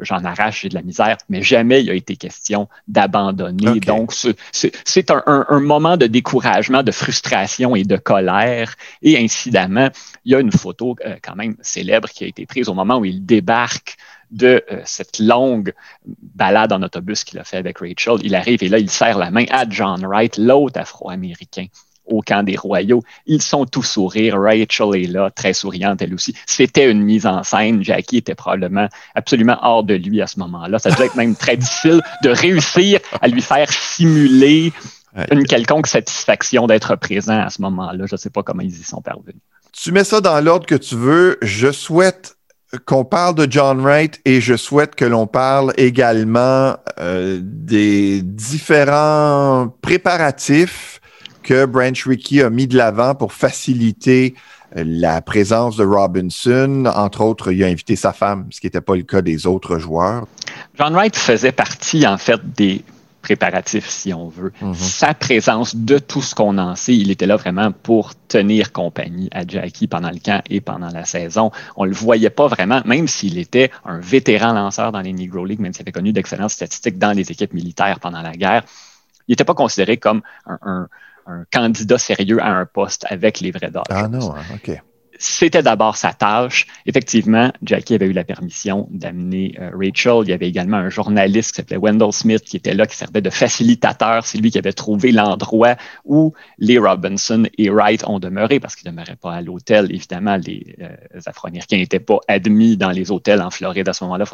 j'en 0.00 0.24
arrache, 0.24 0.62
j'ai 0.62 0.68
de 0.70 0.74
la 0.74 0.82
misère, 0.82 1.18
mais 1.28 1.42
jamais 1.42 1.82
il 1.82 1.90
a 1.90 1.94
été 1.94 2.16
question 2.16 2.68
d'abandonner. 2.88 3.80
Donc, 3.80 4.14
c'est 4.52 5.10
un, 5.10 5.60
moment 5.60 5.96
de 5.96 6.06
découragement, 6.06 6.82
de 6.82 6.92
frustration 6.92 7.76
et 7.76 7.82
de 7.82 7.96
colère. 7.96 8.76
Et 9.02 9.18
incidemment, 9.18 9.90
il 10.24 10.32
y 10.32 10.34
a 10.34 10.40
une 10.40 10.52
photo 10.52 10.96
euh, 11.04 11.16
quand 11.22 11.34
même 11.34 11.56
célèbre 11.60 12.08
qui 12.08 12.24
a 12.24 12.28
été 12.28 12.46
prise 12.46 12.68
au 12.68 12.74
moment 12.74 12.98
où 12.98 13.04
il 13.04 13.26
débarque 13.26 13.96
de 14.30 14.64
euh, 14.70 14.80
cette 14.84 15.18
longue 15.18 15.72
balade 16.34 16.72
en 16.72 16.82
autobus 16.82 17.24
qu'il 17.24 17.38
a 17.38 17.44
fait 17.44 17.56
avec 17.56 17.78
Rachel. 17.78 18.18
Il 18.22 18.34
arrive 18.34 18.62
et 18.62 18.68
là, 18.68 18.78
il 18.78 18.90
serre 18.90 19.18
la 19.18 19.30
main 19.30 19.44
à 19.50 19.68
John 19.68 20.04
Wright, 20.04 20.36
l'autre 20.36 20.80
afro-américain 20.80 21.66
au 22.06 22.22
camp 22.22 22.44
des 22.44 22.56
royaux. 22.56 23.02
Ils 23.26 23.42
sont 23.42 23.66
tous 23.66 23.82
sourires. 23.82 24.40
Rachel 24.40 24.94
est 24.94 25.08
là, 25.08 25.30
très 25.30 25.52
souriante 25.52 26.00
elle 26.02 26.14
aussi. 26.14 26.34
C'était 26.46 26.90
une 26.90 27.02
mise 27.02 27.26
en 27.26 27.42
scène. 27.42 27.82
Jackie 27.82 28.18
était 28.18 28.34
probablement 28.34 28.88
absolument 29.14 29.58
hors 29.62 29.82
de 29.84 29.94
lui 29.94 30.22
à 30.22 30.26
ce 30.26 30.38
moment-là. 30.38 30.78
Ça 30.78 30.90
devait 30.90 31.06
être 31.06 31.16
même 31.16 31.34
très 31.34 31.56
difficile 31.56 32.00
de 32.22 32.30
réussir 32.30 33.00
à 33.20 33.28
lui 33.28 33.42
faire 33.42 33.70
simuler 33.72 34.72
une 35.30 35.44
quelconque 35.46 35.86
satisfaction 35.86 36.66
d'être 36.66 36.94
présent 36.96 37.40
à 37.40 37.50
ce 37.50 37.62
moment-là. 37.62 38.04
Je 38.06 38.14
ne 38.14 38.18
sais 38.18 38.30
pas 38.30 38.42
comment 38.42 38.62
ils 38.62 38.80
y 38.80 38.84
sont 38.84 39.00
parvenus. 39.00 39.40
Tu 39.72 39.92
mets 39.92 40.04
ça 40.04 40.20
dans 40.20 40.40
l'ordre 40.40 40.66
que 40.66 40.74
tu 40.74 40.94
veux. 40.94 41.38
Je 41.42 41.70
souhaite 41.70 42.35
qu'on 42.84 43.04
parle 43.04 43.34
de 43.34 43.46
John 43.50 43.80
Wright 43.80 44.20
et 44.24 44.40
je 44.40 44.56
souhaite 44.56 44.94
que 44.94 45.04
l'on 45.04 45.26
parle 45.26 45.72
également 45.76 46.76
euh, 46.98 47.38
des 47.42 48.22
différents 48.22 49.74
préparatifs 49.82 51.00
que 51.42 51.64
Branch 51.64 52.04
Rickey 52.04 52.42
a 52.42 52.50
mis 52.50 52.66
de 52.66 52.76
l'avant 52.76 53.14
pour 53.14 53.32
faciliter 53.32 54.34
euh, 54.76 54.82
la 54.84 55.22
présence 55.22 55.76
de 55.76 55.84
Robinson. 55.84 56.84
Entre 56.94 57.20
autres, 57.20 57.52
il 57.52 57.62
a 57.62 57.68
invité 57.68 57.94
sa 57.94 58.12
femme, 58.12 58.48
ce 58.50 58.60
qui 58.60 58.66
n'était 58.66 58.80
pas 58.80 58.96
le 58.96 59.04
cas 59.04 59.22
des 59.22 59.46
autres 59.46 59.78
joueurs. 59.78 60.26
John 60.76 60.92
Wright 60.94 61.16
faisait 61.16 61.52
partie, 61.52 62.06
en 62.06 62.18
fait, 62.18 62.40
des 62.56 62.82
préparatifs, 63.26 63.88
si 63.88 64.14
on 64.14 64.28
veut. 64.28 64.52
Mhm. 64.62 64.74
Sa 64.74 65.12
présence 65.12 65.74
de 65.74 65.98
tout 65.98 66.22
ce 66.22 66.32
qu'on 66.32 66.58
en 66.58 66.76
sait, 66.76 66.94
il 66.94 67.10
était 67.10 67.26
là 67.26 67.34
vraiment 67.34 67.72
pour 67.72 68.12
tenir 68.28 68.70
compagnie 68.70 69.28
à 69.32 69.44
Jackie 69.44 69.88
pendant 69.88 70.10
le 70.10 70.20
camp 70.24 70.40
et 70.48 70.60
pendant 70.60 70.90
la 70.90 71.04
saison. 71.04 71.50
On 71.74 71.84
ne 71.84 71.90
le 71.90 71.96
voyait 71.96 72.30
pas 72.30 72.46
vraiment, 72.46 72.82
même 72.84 73.08
s'il 73.08 73.36
était 73.38 73.72
un 73.84 73.98
vétéran 73.98 74.52
lanceur 74.52 74.92
dans 74.92 75.00
les 75.00 75.12
Negro 75.12 75.44
League, 75.44 75.58
même 75.58 75.72
s'il 75.72 75.82
avait 75.82 75.90
connu 75.90 76.12
d'excellentes 76.12 76.50
statistiques 76.50 76.98
dans 76.98 77.16
les 77.16 77.32
équipes 77.32 77.52
militaires 77.52 77.98
pendant 77.98 78.22
la 78.22 78.32
guerre. 78.32 78.62
Il 79.26 79.32
n'était 79.32 79.44
pas 79.44 79.54
considéré 79.54 79.96
comme 79.96 80.22
un, 80.46 80.86
candidat 81.50 81.98
sérieux 81.98 82.40
à 82.40 82.50
un 82.50 82.66
poste 82.66 83.04
avec 83.10 83.40
les 83.40 83.50
vrais 83.50 83.72
Dodgers. 83.72 83.90
Ah 83.90 84.06
non, 84.06 84.36
hein, 84.36 84.44
OK 84.54 84.80
c'était 85.18 85.62
d'abord 85.62 85.96
sa 85.96 86.12
tâche. 86.12 86.66
Effectivement, 86.86 87.52
Jackie 87.62 87.94
avait 87.94 88.06
eu 88.06 88.12
la 88.12 88.24
permission 88.24 88.88
d'amener 88.90 89.54
euh, 89.60 89.70
Rachel. 89.74 90.22
Il 90.22 90.28
y 90.28 90.32
avait 90.32 90.48
également 90.48 90.76
un 90.76 90.88
journaliste 90.88 91.50
qui 91.50 91.56
s'appelait 91.56 91.76
Wendell 91.76 92.12
Smith 92.12 92.42
qui 92.42 92.56
était 92.56 92.74
là, 92.74 92.86
qui 92.86 92.96
servait 92.96 93.20
de 93.20 93.30
facilitateur. 93.30 94.24
C'est 94.24 94.38
lui 94.38 94.50
qui 94.50 94.58
avait 94.58 94.72
trouvé 94.72 95.12
l'endroit 95.12 95.76
où 96.04 96.32
les 96.58 96.78
Robinson 96.78 97.46
et 97.58 97.70
Wright 97.70 98.04
ont 98.06 98.18
demeuré 98.18 98.60
parce 98.60 98.76
qu'ils 98.76 98.88
ne 98.90 98.92
demeuraient 98.92 99.16
pas 99.16 99.34
à 99.34 99.40
l'hôtel. 99.40 99.86
Évidemment, 99.90 100.36
les 100.36 100.76
euh, 100.80 101.20
Afro-Américains 101.26 101.78
n'étaient 101.78 102.00
pas 102.00 102.18
admis 102.28 102.76
dans 102.76 102.90
les 102.90 103.10
hôtels 103.10 103.42
en 103.42 103.50
Floride 103.50 103.88
à 103.88 103.92
ce 103.92 104.04
moment-là. 104.04 104.24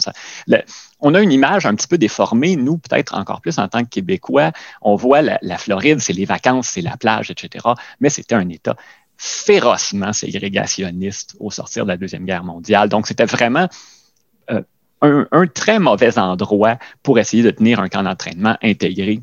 on 1.01 1.15
a 1.15 1.21
une 1.21 1.33
image 1.33 1.67
un 1.67 1.75
petit 1.75 1.89
peu 1.89 1.99
déformée, 1.99 2.57
nous, 2.57 2.79
peut-être 2.79 3.15
encore 3.15 3.41
plus 3.41 3.59
en 3.59 3.69
tant 3.69 3.85
que 3.85 3.89
Québécois. 3.89 4.53
On 4.81 4.97
voit 4.97 5.23
la, 5.23 5.39
la 5.43 5.59
Floride, 5.59 6.01
c'est 6.01 6.13
les 6.13 6.25
vacances, 6.25 6.69
c'est 6.69 6.83
la 6.83 6.97
plage, 6.97 7.31
etc. 7.31 7.67
Mais 8.01 8.11
c'était 8.11 8.35
un 8.35 8.49
État 8.49 8.77
férocement 9.25 10.13
ségrégationniste 10.13 11.37
au 11.39 11.53
sortir 11.53 11.85
de 11.85 11.91
la 11.91 11.97
Deuxième 11.97 12.25
Guerre 12.25 12.43
mondiale. 12.43 12.89
Donc, 12.89 13.07
c'était 13.07 13.25
vraiment 13.25 13.69
euh, 14.51 14.63
un, 15.01 15.47
très 15.47 15.79
mauvais 15.79 16.19
endroit 16.19 16.77
pour 17.05 17.21
essayer 17.21 17.45
de 17.45 17.53
tenir 17.53 17.79
un 17.79 17.89
camp 17.89 18.03
d'entraînement 18.03 18.57
intégré 18.65 19.21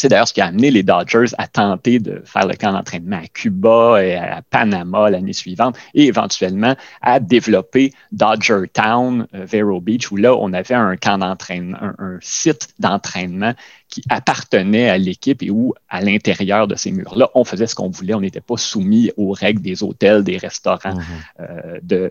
c'est 0.00 0.08
d'ailleurs 0.08 0.28
ce 0.28 0.32
qui 0.32 0.40
a 0.40 0.46
amené 0.46 0.70
les 0.70 0.82
Dodgers 0.82 1.26
à 1.36 1.46
tenter 1.46 1.98
de 1.98 2.22
faire 2.24 2.46
le 2.46 2.54
camp 2.54 2.72
d'entraînement 2.72 3.18
à 3.18 3.26
Cuba 3.26 4.02
et 4.02 4.16
à 4.16 4.40
Panama 4.40 5.10
l'année 5.10 5.34
suivante 5.34 5.76
et 5.92 6.06
éventuellement 6.06 6.74
à 7.02 7.20
développer 7.20 7.92
Dodger 8.10 8.62
Town, 8.72 9.26
euh, 9.34 9.44
Vero 9.44 9.78
Beach, 9.82 10.10
où 10.10 10.16
là, 10.16 10.34
on 10.34 10.54
avait 10.54 10.74
un 10.74 10.96
camp 10.96 11.18
d'entraînement, 11.18 11.76
un, 11.98 12.16
site 12.22 12.68
d'entraînement 12.78 13.52
qui 13.90 14.02
appartenait 14.08 14.88
à 14.88 14.96
l'équipe 14.96 15.42
et 15.42 15.50
où, 15.50 15.74
à 15.90 16.00
l'intérieur 16.00 16.66
de 16.66 16.76
ces 16.76 16.92
murs-là, 16.92 17.28
on 17.34 17.44
faisait 17.44 17.66
ce 17.66 17.74
qu'on 17.74 17.90
voulait. 17.90 18.14
On 18.14 18.22
n'était 18.22 18.40
pas 18.40 18.56
soumis 18.56 19.10
aux 19.18 19.32
règles 19.32 19.60
des 19.60 19.82
hôtels, 19.82 20.24
des 20.24 20.38
restaurants 20.38 20.94
mm-hmm. 20.94 21.80
euh, 21.90 22.08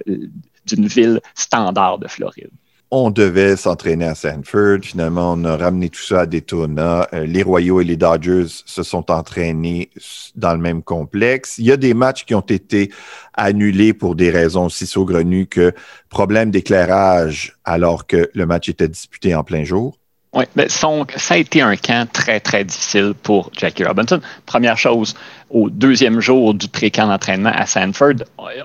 d'une 0.68 0.86
ville 0.86 1.22
standard 1.34 1.98
de 1.98 2.08
Floride 2.08 2.52
on 2.92 3.12
devait 3.12 3.56
s'entraîner 3.56 4.06
à 4.06 4.16
Sanford. 4.16 4.80
Finalement, 4.82 5.34
on 5.34 5.46
a 5.46 5.56
ramené 5.58 5.90
tout 5.90 6.02
ça 6.02 6.22
à 6.22 6.26
Daytona. 6.26 7.08
Euh, 7.14 7.26
les 7.26 7.44
Royaux 7.44 7.82
et 7.82 7.84
les 7.84 7.98
Dodgers 7.98 8.48
se 8.48 8.84
sont 8.84 9.12
entraînés 9.12 9.92
dans 10.36 10.54
le 10.54 10.60
même 10.60 10.82
complexe. 10.82 11.58
Il 11.60 11.66
y 11.66 11.72
a 11.72 11.78
des 11.78 11.94
matchs 11.94 12.26
qui 12.26 12.34
ont 12.34 12.42
été 12.42 12.92
annulés 13.34 13.94
pour 13.94 14.16
des 14.16 14.32
raisons 14.32 14.66
aussi 14.66 14.88
saugrenues 14.88 15.48
que 15.48 15.74
problème 16.10 16.50
d'éclairage 16.50 17.58
alors 17.64 18.08
que 18.08 18.30
le 18.34 18.46
match 18.46 18.70
était 18.70 18.88
disputé 18.88 19.36
en 19.36 19.44
plein 19.44 19.64
jour. 19.64 20.00
Oui, 20.32 20.46
mais 20.56 20.70
ça 20.70 20.88
a 21.30 21.38
été 21.38 21.62
un 21.62 21.76
camp 21.76 22.08
très, 22.12 22.40
très 22.40 22.64
difficile 22.64 23.14
pour 23.24 23.50
Jackie 23.58 23.84
Robinson. 23.84 24.22
Première 24.46 24.78
chose, 24.78 25.16
au 25.50 25.72
deuxième 25.72 26.20
jour 26.20 26.54
du 26.54 26.68
pré-camp 26.68 27.08
d'entraînement 27.08 27.52
à 27.52 27.66
Sanford, 27.66 28.14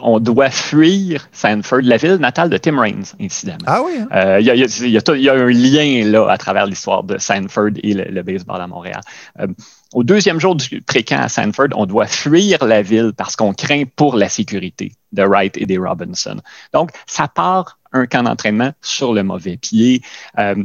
on 0.02 0.20
doit 0.20 0.50
fuir 0.50 1.26
Sanford, 1.32 1.80
la 1.82 1.96
ville 1.96 2.16
natale 2.16 2.50
de 2.50 2.58
Tim 2.58 2.78
Raines, 2.78 3.06
incidemment. 3.18 3.64
Ah 3.66 3.80
oui? 3.82 3.92
Il 4.40 4.46
y, 4.46 5.28
a 5.28 5.32
un 5.32 5.50
lien 5.50 6.04
là 6.04 6.30
à 6.30 6.36
travers 6.36 6.66
l'histoire 6.66 7.02
de 7.02 7.16
Sanford 7.16 7.70
et 7.82 7.94
le, 7.94 8.22
baseball 8.22 8.60
à 8.60 8.66
Montréal. 8.66 9.00
Euh, 9.40 9.46
au 9.94 10.04
deuxième 10.04 10.40
jour 10.40 10.56
du 10.56 10.82
pré-camp 10.82 11.22
à 11.22 11.30
Sanford, 11.30 11.68
on 11.76 11.86
doit 11.86 12.06
fuir 12.06 12.62
la 12.66 12.82
ville 12.82 13.12
parce 13.16 13.36
qu'on 13.36 13.54
craint 13.54 13.84
pour 13.96 14.16
la 14.16 14.28
sécurité 14.28 14.92
de 15.12 15.22
Wright 15.22 15.56
et 15.56 15.64
des 15.64 15.78
Robinson. 15.78 16.36
Donc, 16.74 16.90
ça 17.06 17.26
part 17.28 17.78
un 17.94 18.06
camp 18.06 18.24
d'entraînement 18.24 18.72
sur 18.82 19.14
le 19.14 19.22
mauvais 19.22 19.56
pied. 19.56 20.02
Euh, 20.38 20.56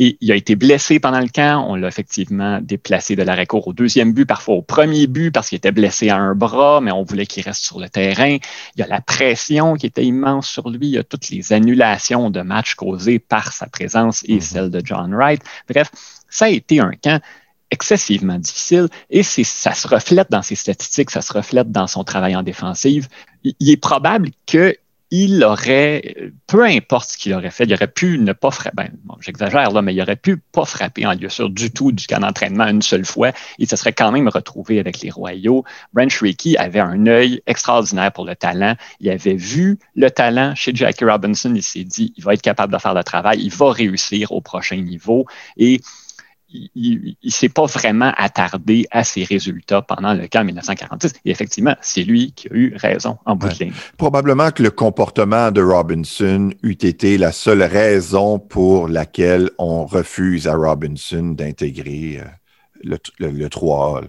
et 0.00 0.16
il 0.20 0.30
a 0.30 0.36
été 0.36 0.54
blessé 0.54 1.00
pendant 1.00 1.18
le 1.18 1.28
camp. 1.28 1.66
On 1.68 1.74
l'a 1.74 1.88
effectivement 1.88 2.60
déplacé 2.62 3.16
de 3.16 3.22
l'arrêt 3.24 3.46
court 3.46 3.66
au 3.66 3.72
deuxième 3.72 4.12
but, 4.12 4.26
parfois 4.26 4.54
au 4.54 4.62
premier 4.62 5.08
but 5.08 5.32
parce 5.32 5.48
qu'il 5.48 5.56
était 5.56 5.72
blessé 5.72 6.08
à 6.08 6.16
un 6.16 6.36
bras, 6.36 6.80
mais 6.80 6.92
on 6.92 7.02
voulait 7.02 7.26
qu'il 7.26 7.42
reste 7.42 7.64
sur 7.64 7.80
le 7.80 7.88
terrain. 7.88 8.38
Il 8.76 8.80
y 8.80 8.82
a 8.82 8.86
la 8.86 9.00
pression 9.00 9.74
qui 9.74 9.86
était 9.86 10.04
immense 10.04 10.48
sur 10.48 10.70
lui. 10.70 10.86
Il 10.86 10.90
y 10.90 10.98
a 10.98 11.04
toutes 11.04 11.28
les 11.30 11.52
annulations 11.52 12.30
de 12.30 12.40
matchs 12.42 12.76
causées 12.76 13.18
par 13.18 13.52
sa 13.52 13.66
présence 13.66 14.22
et 14.28 14.36
mm-hmm. 14.36 14.40
celle 14.40 14.70
de 14.70 14.80
John 14.84 15.12
Wright. 15.12 15.42
Bref, 15.68 15.90
ça 16.30 16.44
a 16.44 16.50
été 16.50 16.78
un 16.78 16.92
camp 16.92 17.20
excessivement 17.72 18.38
difficile 18.38 18.88
et 19.10 19.24
ça 19.24 19.74
se 19.74 19.88
reflète 19.88 20.30
dans 20.30 20.42
ses 20.42 20.54
statistiques, 20.54 21.10
ça 21.10 21.22
se 21.22 21.32
reflète 21.32 21.72
dans 21.72 21.88
son 21.88 22.04
travail 22.04 22.36
en 22.36 22.44
défensive. 22.44 23.08
Il 23.42 23.68
est 23.68 23.76
probable 23.76 24.30
que 24.46 24.74
il 25.10 25.42
aurait, 25.42 26.32
peu 26.46 26.64
importe 26.64 27.10
ce 27.10 27.18
qu'il 27.18 27.32
aurait 27.32 27.50
fait, 27.50 27.64
il 27.64 27.72
aurait 27.72 27.88
pu 27.88 28.18
ne 28.18 28.32
pas 28.32 28.50
frapper, 28.50 28.74
ben, 28.74 28.90
j'exagère 29.20 29.70
là, 29.70 29.80
mais 29.80 29.94
il 29.94 30.02
aurait 30.02 30.16
pu 30.16 30.36
pas 30.36 30.66
frapper 30.66 31.06
en 31.06 31.14
lieu 31.14 31.28
sûr 31.28 31.48
du 31.48 31.70
tout 31.70 31.92
du 31.92 32.06
camp 32.06 32.20
d'entraînement 32.20 32.66
une 32.66 32.82
seule 32.82 33.06
fois. 33.06 33.32
Il 33.58 33.68
se 33.68 33.76
serait 33.76 33.94
quand 33.94 34.12
même 34.12 34.28
retrouvé 34.28 34.78
avec 34.78 35.00
les 35.00 35.10
Royaux. 35.10 35.64
Branch 35.94 36.20
Rickey 36.20 36.56
avait 36.58 36.80
un 36.80 37.06
œil 37.06 37.40
extraordinaire 37.46 38.12
pour 38.12 38.26
le 38.26 38.36
talent. 38.36 38.74
Il 39.00 39.08
avait 39.08 39.34
vu 39.34 39.78
le 39.94 40.10
talent 40.10 40.54
chez 40.54 40.74
Jackie 40.74 41.04
Robinson. 41.04 41.52
Il 41.54 41.62
s'est 41.62 41.84
dit, 41.84 42.12
il 42.16 42.24
va 42.24 42.34
être 42.34 42.42
capable 42.42 42.72
de 42.72 42.78
faire 42.78 42.94
le 42.94 43.04
travail, 43.04 43.40
il 43.40 43.52
va 43.52 43.72
réussir 43.72 44.32
au 44.32 44.42
prochain 44.42 44.76
niveau. 44.76 45.26
Et 45.56 45.80
il 46.50 47.16
ne 47.22 47.30
s'est 47.30 47.48
pas 47.48 47.66
vraiment 47.66 48.12
attardé 48.16 48.86
à 48.90 49.04
ses 49.04 49.24
résultats 49.24 49.82
pendant 49.82 50.14
le 50.14 50.28
camp 50.28 50.44
1946. 50.44 51.12
Et 51.24 51.30
effectivement, 51.30 51.74
c'est 51.80 52.02
lui 52.02 52.32
qui 52.32 52.48
a 52.48 52.54
eu 52.54 52.74
raison 52.76 53.18
en 53.26 53.36
bout 53.36 53.48
de 53.48 53.64
ligne. 53.64 53.72
Probablement 53.96 54.50
que 54.50 54.62
le 54.62 54.70
comportement 54.70 55.50
de 55.50 55.62
Robinson 55.62 56.50
eût 56.62 56.72
été 56.72 57.18
la 57.18 57.32
seule 57.32 57.62
raison 57.62 58.38
pour 58.38 58.88
laquelle 58.88 59.50
on 59.58 59.84
refuse 59.84 60.48
à 60.48 60.54
Robinson 60.54 61.34
d'intégrer 61.36 62.22
euh, 62.84 62.96
le, 63.18 63.48
3A. 63.48 64.04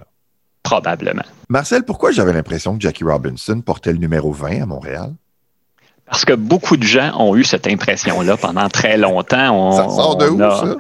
Probablement. 0.64 1.24
Marcel, 1.50 1.84
pourquoi 1.84 2.12
j'avais 2.12 2.34
l'impression 2.34 2.76
que 2.76 2.82
Jackie 2.82 3.04
Robinson 3.04 3.62
portait 3.62 3.92
le 3.92 4.00
numéro 4.00 4.32
20 4.32 4.62
à 4.62 4.66
Montréal? 4.66 5.14
Parce 6.06 6.26
que 6.26 6.34
beaucoup 6.34 6.78
de 6.78 6.84
gens 6.84 7.20
ont 7.20 7.36
eu 7.36 7.44
cette 7.44 7.68
impression-là 7.68 8.38
pendant 8.38 8.68
très 8.70 8.98
longtemps. 8.98 9.72
ça 9.72 9.90
sort 9.90 10.16
de 10.16 10.28
où, 10.28 10.40
ça? 10.40 10.78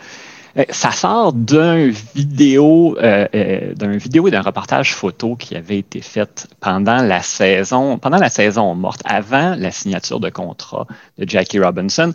Euh, 0.59 0.65
ça 0.69 0.91
sort 0.91 1.33
d'un 1.33 1.89
vidéo, 2.15 2.97
euh, 2.99 3.27
euh, 3.33 3.73
d'un 3.73 3.97
vidéo 3.97 4.27
et 4.27 4.31
d'un 4.31 4.41
reportage 4.41 4.93
photo 4.93 5.35
qui 5.35 5.55
avait 5.55 5.77
été 5.77 6.01
fait 6.01 6.47
pendant 6.59 7.01
la 7.01 7.21
saison, 7.21 7.97
pendant 7.97 8.17
la 8.17 8.29
saison 8.29 8.75
morte, 8.75 9.01
avant 9.05 9.55
la 9.55 9.71
signature 9.71 10.19
de 10.19 10.29
contrat 10.29 10.85
de 11.17 11.27
Jackie 11.27 11.59
Robinson. 11.59 12.13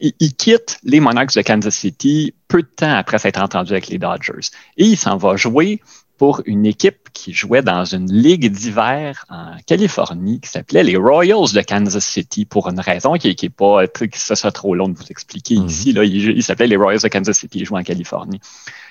il, 0.00 0.34
quitte 0.36 0.78
les 0.82 1.00
Monarchs 1.00 1.34
de 1.34 1.42
Kansas 1.42 1.74
City 1.74 2.34
peu 2.48 2.62
de 2.62 2.68
temps 2.68 2.94
après 2.94 3.18
s'être 3.18 3.40
entendu 3.40 3.72
avec 3.72 3.88
les 3.88 3.98
Dodgers 3.98 4.50
et 4.76 4.84
il 4.84 4.96
s'en 4.96 5.16
va 5.16 5.36
jouer 5.36 5.80
pour 6.18 6.42
une 6.46 6.66
équipe 6.66 7.08
qui 7.12 7.32
jouait 7.32 7.62
dans 7.62 7.84
une 7.84 8.10
ligue 8.12 8.50
d'hiver 8.50 9.24
en 9.30 9.56
Californie 9.66 10.40
qui 10.40 10.48
s'appelait 10.48 10.82
les 10.82 10.96
Royals 10.96 11.52
de 11.52 11.60
Kansas 11.60 12.04
City 12.04 12.44
pour 12.44 12.68
une 12.68 12.80
raison 12.80 13.14
qui 13.14 13.34
n'est 13.42 13.48
pas, 13.48 13.86
que 13.86 14.06
ça 14.12 14.50
trop 14.50 14.74
long 14.74 14.88
de 14.88 14.96
vous 14.96 15.06
expliquer 15.10 15.56
mhm. 15.56 15.66
ici. 15.66 15.92
Là, 15.92 16.04
il, 16.04 16.42
s'appelait 16.42 16.66
les 16.66 16.76
Royals 16.76 17.02
de 17.02 17.08
Kansas 17.08 17.38
City, 17.38 17.60
il 17.60 17.66
jouait 17.66 17.80
en 17.80 17.84
Californie. 17.84 18.40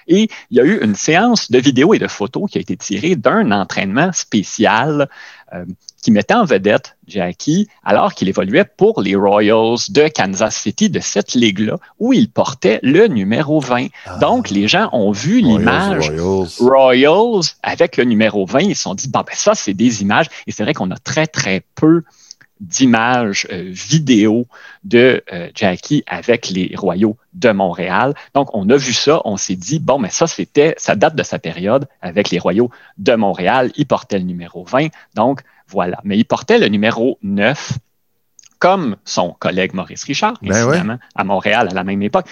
Et 0.08 0.30
il 0.52 0.58
y 0.58 0.60
a 0.60 0.64
eu 0.64 0.84
une 0.84 0.96
séance 0.96 1.50
de 1.50 1.60
vidéos 1.60 1.94
et 1.94 2.00
de 2.00 2.08
photos 2.08 2.50
qui 2.50 2.58
a 2.58 2.62
été 2.62 2.78
tirée 2.78 3.16
d'un 3.16 3.52
entraînement 3.52 4.12
spécial 4.12 5.10
euh, 5.54 5.64
qui 6.02 6.12
mettait 6.12 6.34
en 6.34 6.46
vedette 6.46 6.98
Jackie 7.08 7.68
alors 7.84 8.14
qu'il 8.14 8.30
évoluait 8.30 8.66
pour 8.66 9.02
les 9.02 9.16
Royals 9.16 9.78
de 9.90 10.08
Kansas 10.08 10.56
City 10.56 10.90
de 10.90 11.00
cette 11.00 11.34
ligue-là 11.34 11.78
où 12.00 12.14
il 12.14 12.30
portait 12.30 12.80
le 12.82 13.08
numéro 13.08 13.60
20. 13.60 13.88
Ah. 14.06 14.18
Donc, 14.18 14.50
les 14.50 14.68
gens 14.68 14.90
ont 14.92 15.12
vu 15.12 15.42
l'image 15.42 16.12
Royals. 16.60 17.44
avec 17.62 17.98
le 17.98 18.06
numéro 18.06 18.46
20. 18.46 18.60
Ils 18.62 18.76
se 18.76 18.84
sont 18.84 18.96
dit, 18.96 19.08
ben, 19.08 19.24
ça, 19.34 19.56
c'est 19.56 19.74
des 19.74 20.02
images. 20.02 20.28
Et 20.48 20.52
c'est 20.52 20.64
vrai 20.64 20.74
qu'on 20.74 20.90
a 20.92 20.98
très, 20.98 21.28
très 21.28 21.64
peu 21.76 22.04
d'images 22.60 23.48
euh, 23.52 23.64
vidéo 23.68 24.48
de 24.84 25.24
euh, 25.32 25.50
Jackie 25.54 26.04
avec 26.08 26.50
les 26.50 26.74
Royaux 26.76 27.18
de 27.34 27.52
Montréal. 27.52 28.14
Donc, 28.34 28.50
on 28.54 28.70
a 28.70 28.78
vu 28.78 28.94
ça, 28.94 29.22
on 29.26 29.38
s'est 29.38 29.56
dit, 29.56 29.80
bon, 29.80 30.00
mais 30.00 30.10
ça, 30.10 30.28
c'était, 30.28 30.74
ça 30.78 30.96
date 30.96 31.16
de 31.16 31.24
sa 31.24 31.40
période 31.40 31.88
avec 32.02 32.30
les 32.30 32.40
Royaux 32.40 32.70
de 32.98 33.14
Montréal. 33.14 33.72
Il 33.76 33.86
portait 33.86 34.20
le 34.20 34.26
numéro 34.26 34.64
20. 34.64 34.88
Donc, 35.16 35.42
voilà. 35.68 36.00
Mais 36.04 36.18
il 36.18 36.26
portait 36.26 36.60
le 36.60 36.68
numéro 36.68 37.18
9 37.24 37.74
comme 38.66 38.96
son 39.06 39.36
collègue 39.38 39.76
Maurice 39.76 40.06
Richard, 40.06 40.40
ben 40.42 40.98
à 41.14 41.24
Montréal 41.24 41.68
à 41.70 41.74
la 41.76 41.84
même 41.84 42.02
époque. 42.02 42.26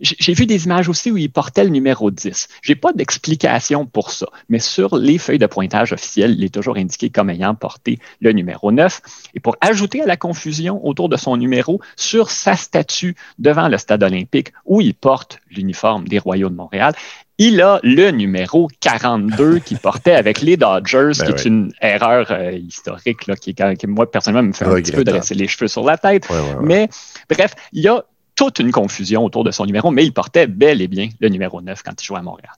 J'ai 0.00 0.32
vu 0.32 0.46
des 0.46 0.64
images 0.64 0.88
aussi 0.88 1.10
où 1.10 1.18
il 1.18 1.30
portait 1.30 1.64
le 1.64 1.68
numéro 1.68 2.10
10. 2.10 2.48
J'ai 2.62 2.74
pas 2.74 2.94
d'explication 2.94 3.84
pour 3.84 4.12
ça, 4.12 4.28
mais 4.48 4.60
sur 4.60 4.96
les 4.96 5.18
feuilles 5.18 5.38
de 5.38 5.44
pointage 5.44 5.92
officielles, 5.92 6.36
il 6.38 6.42
est 6.42 6.54
toujours 6.54 6.78
indiqué 6.78 7.10
comme 7.10 7.28
ayant 7.28 7.54
porté 7.54 7.98
le 8.22 8.32
numéro 8.32 8.72
9. 8.72 9.02
Et 9.34 9.40
pour 9.40 9.56
ajouter 9.60 10.00
à 10.00 10.06
la 10.06 10.16
confusion 10.16 10.80
autour 10.86 11.10
de 11.10 11.18
son 11.18 11.36
numéro, 11.36 11.82
sur 11.96 12.30
sa 12.30 12.56
statue 12.56 13.14
devant 13.38 13.68
le 13.68 13.76
stade 13.76 14.02
olympique 14.02 14.54
où 14.64 14.80
il 14.80 14.94
porte 14.94 15.38
l'uniforme 15.50 16.08
des 16.08 16.18
Royaux 16.18 16.48
de 16.48 16.54
Montréal, 16.54 16.94
il 17.42 17.60
a 17.60 17.80
le 17.82 18.12
numéro 18.12 18.68
42 18.80 19.58
qu'il 19.58 19.78
portait 19.78 20.12
avec 20.12 20.42
les 20.42 20.56
Dodgers, 20.56 21.10
ben 21.18 21.26
qui 21.26 21.32
est 21.32 21.44
une 21.44 21.72
erreur 21.80 22.28
euh, 22.30 22.52
historique 22.52 23.26
là, 23.26 23.34
qui, 23.34 23.52
qui, 23.52 23.86
moi, 23.88 24.08
personnellement, 24.08 24.46
me 24.46 24.52
fait 24.52 24.64
un 24.64 24.74
petit 24.74 24.92
peu 24.92 25.02
dresser 25.02 25.34
les 25.34 25.48
cheveux 25.48 25.66
sur 25.66 25.84
la 25.84 25.98
tête. 25.98 26.28
mais 26.60 26.88
bref, 27.28 27.54
il 27.72 27.82
y 27.82 27.88
a 27.88 28.04
toute 28.36 28.60
une 28.60 28.70
confusion 28.70 29.24
autour 29.24 29.42
de 29.42 29.50
son 29.50 29.66
numéro, 29.66 29.90
mais 29.90 30.04
il 30.04 30.12
portait 30.12 30.46
bel 30.46 30.80
et 30.80 30.86
bien 30.86 31.08
le 31.18 31.28
numéro 31.30 31.60
9 31.60 31.82
quand 31.82 32.00
il 32.00 32.04
jouait 32.04 32.18
à 32.18 32.22
Montréal. 32.22 32.52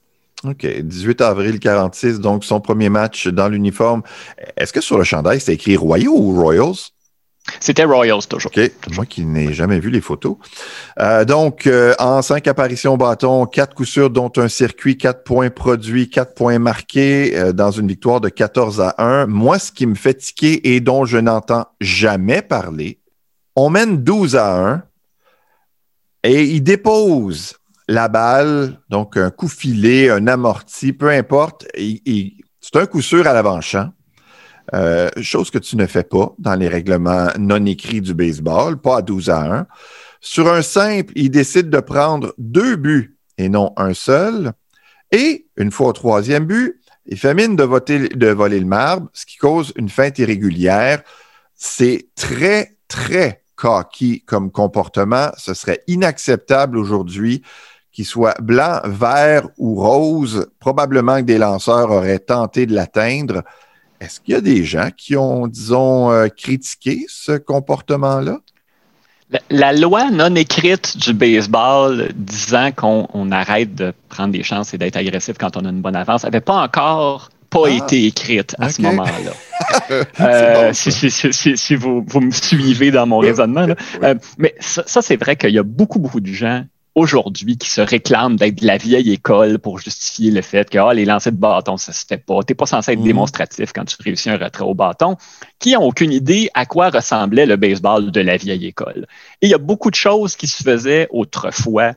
OK. 0.44 0.66
18 0.66 1.20
avril 1.22 1.58
46, 1.58 2.20
donc 2.20 2.44
son 2.44 2.60
premier 2.60 2.90
match 2.90 3.28
dans 3.28 3.48
l'uniforme. 3.48 4.02
Est-ce 4.58 4.74
que 4.74 4.82
sur 4.82 4.98
le 4.98 5.04
chandail, 5.04 5.40
c'est 5.40 5.54
écrit 5.54 5.76
Royaux 5.78 6.14
ou 6.14 6.38
Royals? 6.38 6.90
C'était 7.60 7.84
Royals 7.84 8.26
toujours. 8.28 8.50
OK. 8.56 8.70
Moi 8.94 9.06
qui 9.06 9.24
n'ai 9.24 9.52
jamais 9.52 9.78
vu 9.78 9.90
les 9.90 10.00
photos. 10.00 10.36
Euh, 10.98 11.24
donc, 11.24 11.66
euh, 11.66 11.94
en 11.98 12.22
cinq 12.22 12.46
apparitions 12.48 12.94
au 12.94 12.96
bâton, 12.96 13.46
quatre 13.46 13.74
coups 13.74 13.88
sûrs, 13.88 14.10
dont 14.10 14.32
un 14.36 14.48
circuit, 14.48 14.96
quatre 14.96 15.24
points 15.24 15.50
produits, 15.50 16.08
quatre 16.08 16.34
points 16.34 16.58
marqués 16.58 17.36
euh, 17.36 17.52
dans 17.52 17.70
une 17.70 17.88
victoire 17.88 18.20
de 18.20 18.30
14 18.30 18.80
à 18.80 18.94
1. 18.98 19.26
Moi, 19.26 19.58
ce 19.58 19.72
qui 19.72 19.86
me 19.86 19.94
fait 19.94 20.14
tiquer 20.14 20.74
et 20.74 20.80
dont 20.80 21.04
je 21.04 21.18
n'entends 21.18 21.66
jamais 21.80 22.40
parler, 22.40 23.00
on 23.56 23.70
mène 23.70 24.02
12 24.02 24.36
à 24.36 24.56
1 24.56 24.82
et 26.24 26.44
il 26.44 26.62
dépose 26.62 27.58
la 27.88 28.08
balle, 28.08 28.80
donc 28.88 29.18
un 29.18 29.30
coup 29.30 29.48
filé, 29.48 30.08
un 30.08 30.26
amorti, 30.26 30.94
peu 30.94 31.10
importe. 31.10 31.66
c'est 31.76 32.76
un 32.76 32.86
coup 32.86 33.02
sûr 33.02 33.26
à 33.26 33.34
l'avant-champ. 33.34 33.90
Euh, 34.72 35.10
chose 35.20 35.50
que 35.50 35.58
tu 35.58 35.76
ne 35.76 35.86
fais 35.86 36.04
pas 36.04 36.34
dans 36.38 36.54
les 36.54 36.68
règlements 36.68 37.28
non 37.38 37.64
écrits 37.66 38.00
du 38.00 38.14
baseball, 38.14 38.80
pas 38.80 38.98
à 38.98 39.02
12 39.02 39.30
à 39.30 39.58
1. 39.58 39.66
Sur 40.20 40.50
un 40.50 40.62
simple, 40.62 41.12
il 41.16 41.30
décide 41.30 41.68
de 41.68 41.80
prendre 41.80 42.32
deux 42.38 42.76
buts 42.76 43.18
et 43.36 43.48
non 43.48 43.72
un 43.76 43.92
seul. 43.92 44.52
Et 45.12 45.46
une 45.56 45.70
fois 45.70 45.88
au 45.88 45.92
troisième 45.92 46.46
but, 46.46 46.80
il 47.06 47.18
fait 47.18 47.34
mine 47.34 47.56
de, 47.56 47.64
voler 47.64 48.60
le 48.60 48.66
marbre, 48.66 49.08
ce 49.12 49.26
qui 49.26 49.36
cause 49.36 49.72
une 49.76 49.90
feinte 49.90 50.18
irrégulière. 50.18 51.02
C'est 51.54 52.08
très, 52.14 52.76
très 52.88 53.42
cocky 53.56 54.22
comme 54.22 54.50
comportement. 54.50 55.30
Ce 55.36 55.52
serait 55.52 55.82
inacceptable 55.86 56.78
aujourd'hui 56.78 57.42
qu'il 57.92 58.06
soit 58.06 58.40
blanc, 58.40 58.80
vert 58.84 59.46
ou 59.58 59.74
rose. 59.74 60.50
Probablement 60.58 61.18
que 61.18 61.26
des 61.26 61.38
lanceurs 61.38 61.90
auraient 61.90 62.18
tenté 62.18 62.64
de 62.64 62.74
l'atteindre. 62.74 63.42
Est-ce 64.04 64.20
qu'il 64.20 64.34
y 64.34 64.36
a 64.36 64.42
des 64.42 64.64
gens 64.64 64.90
qui 64.94 65.16
ont, 65.16 65.46
disons, 65.46 66.10
euh, 66.10 66.28
critiqué 66.28 67.06
ce 67.08 67.32
comportement-là? 67.32 68.40
La, 69.48 69.72
loi 69.72 70.10
non 70.10 70.34
écrite 70.34 70.98
du 70.98 71.14
baseball 71.14 72.10
disant 72.14 72.70
qu'on 72.70 73.30
arrête 73.32 73.74
de 73.74 73.94
prendre 74.10 74.32
des 74.32 74.42
chances 74.42 74.74
et 74.74 74.78
d'être 74.78 74.96
agressif 74.96 75.38
quand 75.38 75.56
on 75.56 75.64
a 75.64 75.70
une 75.70 75.80
bonne 75.80 75.96
avance 75.96 76.24
n'avait 76.24 76.42
pas 76.42 76.62
encore 76.62 77.30
pas 77.48 77.62
ah, 77.64 77.70
été 77.70 78.04
écrite 78.04 78.54
à 78.58 78.68
ce 78.68 78.82
moment-là. 78.82 79.32
Euh, 80.20 80.72
si, 80.72 81.74
vous, 81.74 82.04
me 82.20 82.30
suivez 82.30 82.90
dans 82.90 83.06
mon 83.06 83.18
raisonnement. 83.18 83.66
Euh, 84.02 84.14
mais 84.38 84.54
ça 84.60 85.02
c'est 85.02 85.16
vrai 85.16 85.36
qu'il 85.36 85.50
y 85.50 85.58
a 85.58 85.62
beaucoup, 85.62 85.98
beaucoup 85.98 86.20
de 86.20 86.32
gens 86.32 86.64
aujourd'hui 86.94 87.56
qui 87.56 87.68
se 87.68 87.80
réclament 87.80 88.36
d'être 88.36 88.60
de 88.60 88.66
la 88.66 88.76
vieille 88.76 89.12
école 89.12 89.58
pour 89.58 89.78
justifier 89.78 90.30
le 90.30 90.42
fait 90.42 90.70
que 90.70 90.78
ah, 90.78 90.94
les 90.94 91.04
lancers 91.04 91.32
de 91.32 91.38
bâton, 91.38 91.76
ça 91.76 91.92
se 91.92 92.04
fait 92.06 92.18
pas. 92.18 92.40
Tu 92.42 92.52
n'es 92.52 92.54
pas 92.54 92.66
censé 92.66 92.92
être 92.92 92.98
mhm. 92.98 93.04
démonstratif 93.04 93.72
quand 93.72 93.84
tu 93.84 93.96
réussis 94.00 94.30
un 94.30 94.38
retrait 94.38 94.64
au 94.64 94.74
bâton, 94.74 95.16
qui 95.58 95.72
n'ont 95.72 95.82
aucune 95.82 96.12
idée 96.12 96.50
à 96.54 96.66
quoi 96.66 96.90
ressemblait 96.90 97.46
le 97.46 97.56
baseball 97.56 98.10
de 98.10 98.20
la 98.20 98.36
vieille 98.36 98.66
école. 98.66 99.06
Et 99.42 99.46
il 99.46 99.50
y 99.50 99.54
a 99.54 99.58
beaucoup 99.58 99.90
de 99.90 99.96
choses 99.96 100.36
qui 100.36 100.46
se 100.46 100.62
faisaient 100.62 101.08
autrefois 101.10 101.94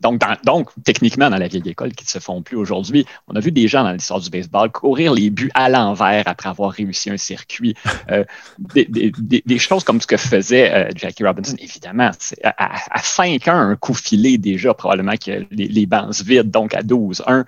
donc, 0.00 0.20
donc, 0.44 0.70
techniquement, 0.84 1.28
dans 1.30 1.36
la 1.36 1.48
vieille 1.48 1.68
école 1.68 1.92
qui 1.92 2.04
ne 2.04 2.08
se 2.08 2.18
font 2.18 2.42
plus 2.42 2.56
aujourd'hui, 2.56 3.04
on 3.26 3.34
a 3.34 3.40
vu 3.40 3.50
des 3.50 3.66
gens 3.66 3.82
dans 3.82 3.92
l'histoire 3.92 4.20
du 4.20 4.30
baseball 4.30 4.70
courir 4.70 5.12
les 5.12 5.30
buts 5.30 5.50
à 5.54 5.68
l'envers 5.68 6.24
après 6.26 6.48
avoir 6.48 6.70
réussi 6.72 7.10
un 7.10 7.16
circuit. 7.16 7.74
Euh, 8.10 8.24
des, 8.58 9.58
choses 9.58 9.84
comme 9.84 10.00
ce 10.00 10.06
que 10.06 10.16
faisait 10.16 10.72
euh, 10.72 10.90
Jackie 10.94 11.24
Robinson, 11.24 11.56
évidemment, 11.58 12.10
à, 12.42 12.94
à, 12.94 13.00
5-1, 13.00 13.50
un 13.50 13.76
coup 13.76 13.92
filé 13.92 14.38
déjà, 14.38 14.72
probablement 14.72 15.16
que 15.16 15.44
les, 15.50 15.68
les 15.68 15.84
bancs 15.84 16.14
se 16.14 16.24
vident, 16.24 16.50
donc 16.50 16.74
à 16.74 16.80
12-1, 16.80 17.44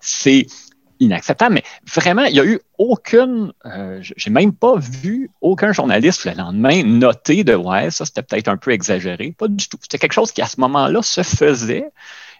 c'est 0.00 0.46
inacceptable. 1.02 1.54
Mais 1.54 1.64
vraiment, 1.92 2.24
il 2.24 2.32
n'y 2.32 2.40
a 2.40 2.44
eu 2.44 2.60
aucune, 2.78 3.52
euh, 3.66 3.98
j'ai 4.00 4.30
même 4.30 4.52
pas 4.52 4.74
vu 4.76 5.30
aucun 5.40 5.72
journaliste 5.72 6.24
le 6.24 6.32
lendemain 6.32 6.82
noter 6.82 7.44
de 7.44 7.54
ouais, 7.54 7.90
ça 7.90 8.04
c'était 8.04 8.22
peut-être 8.22 8.48
un 8.48 8.56
peu 8.56 8.72
exagéré. 8.72 9.34
Pas 9.36 9.48
du 9.48 9.68
tout. 9.68 9.78
C'était 9.82 9.98
quelque 9.98 10.12
chose 10.12 10.32
qui 10.32 10.42
à 10.42 10.46
ce 10.46 10.60
moment-là 10.60 11.02
se 11.02 11.22
faisait 11.22 11.90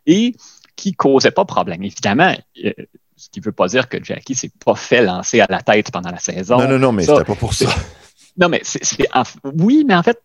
et 0.06 0.34
qui 0.76 0.92
causait 0.94 1.30
pas 1.30 1.44
problème. 1.44 1.82
Évidemment, 1.82 2.34
euh, 2.64 2.72
ce 3.16 3.28
qui 3.30 3.40
ne 3.40 3.44
veut 3.44 3.52
pas 3.52 3.68
dire 3.68 3.88
que 3.88 4.02
Jackie 4.02 4.34
s'est 4.34 4.50
pas 4.64 4.74
fait 4.74 5.02
lancer 5.02 5.40
à 5.40 5.46
la 5.48 5.60
tête 5.60 5.90
pendant 5.90 6.10
la 6.10 6.18
saison. 6.18 6.58
Non, 6.58 6.68
non, 6.68 6.78
non, 6.78 6.92
mais 6.92 7.04
c'était 7.04 7.24
pas 7.24 7.34
pour 7.34 7.54
ça. 7.54 7.66
Non, 8.36 8.48
mais 8.48 8.62
c'est, 8.64 8.80
oui, 9.44 9.84
mais 9.86 9.94
en 9.94 10.02
fait, 10.02 10.22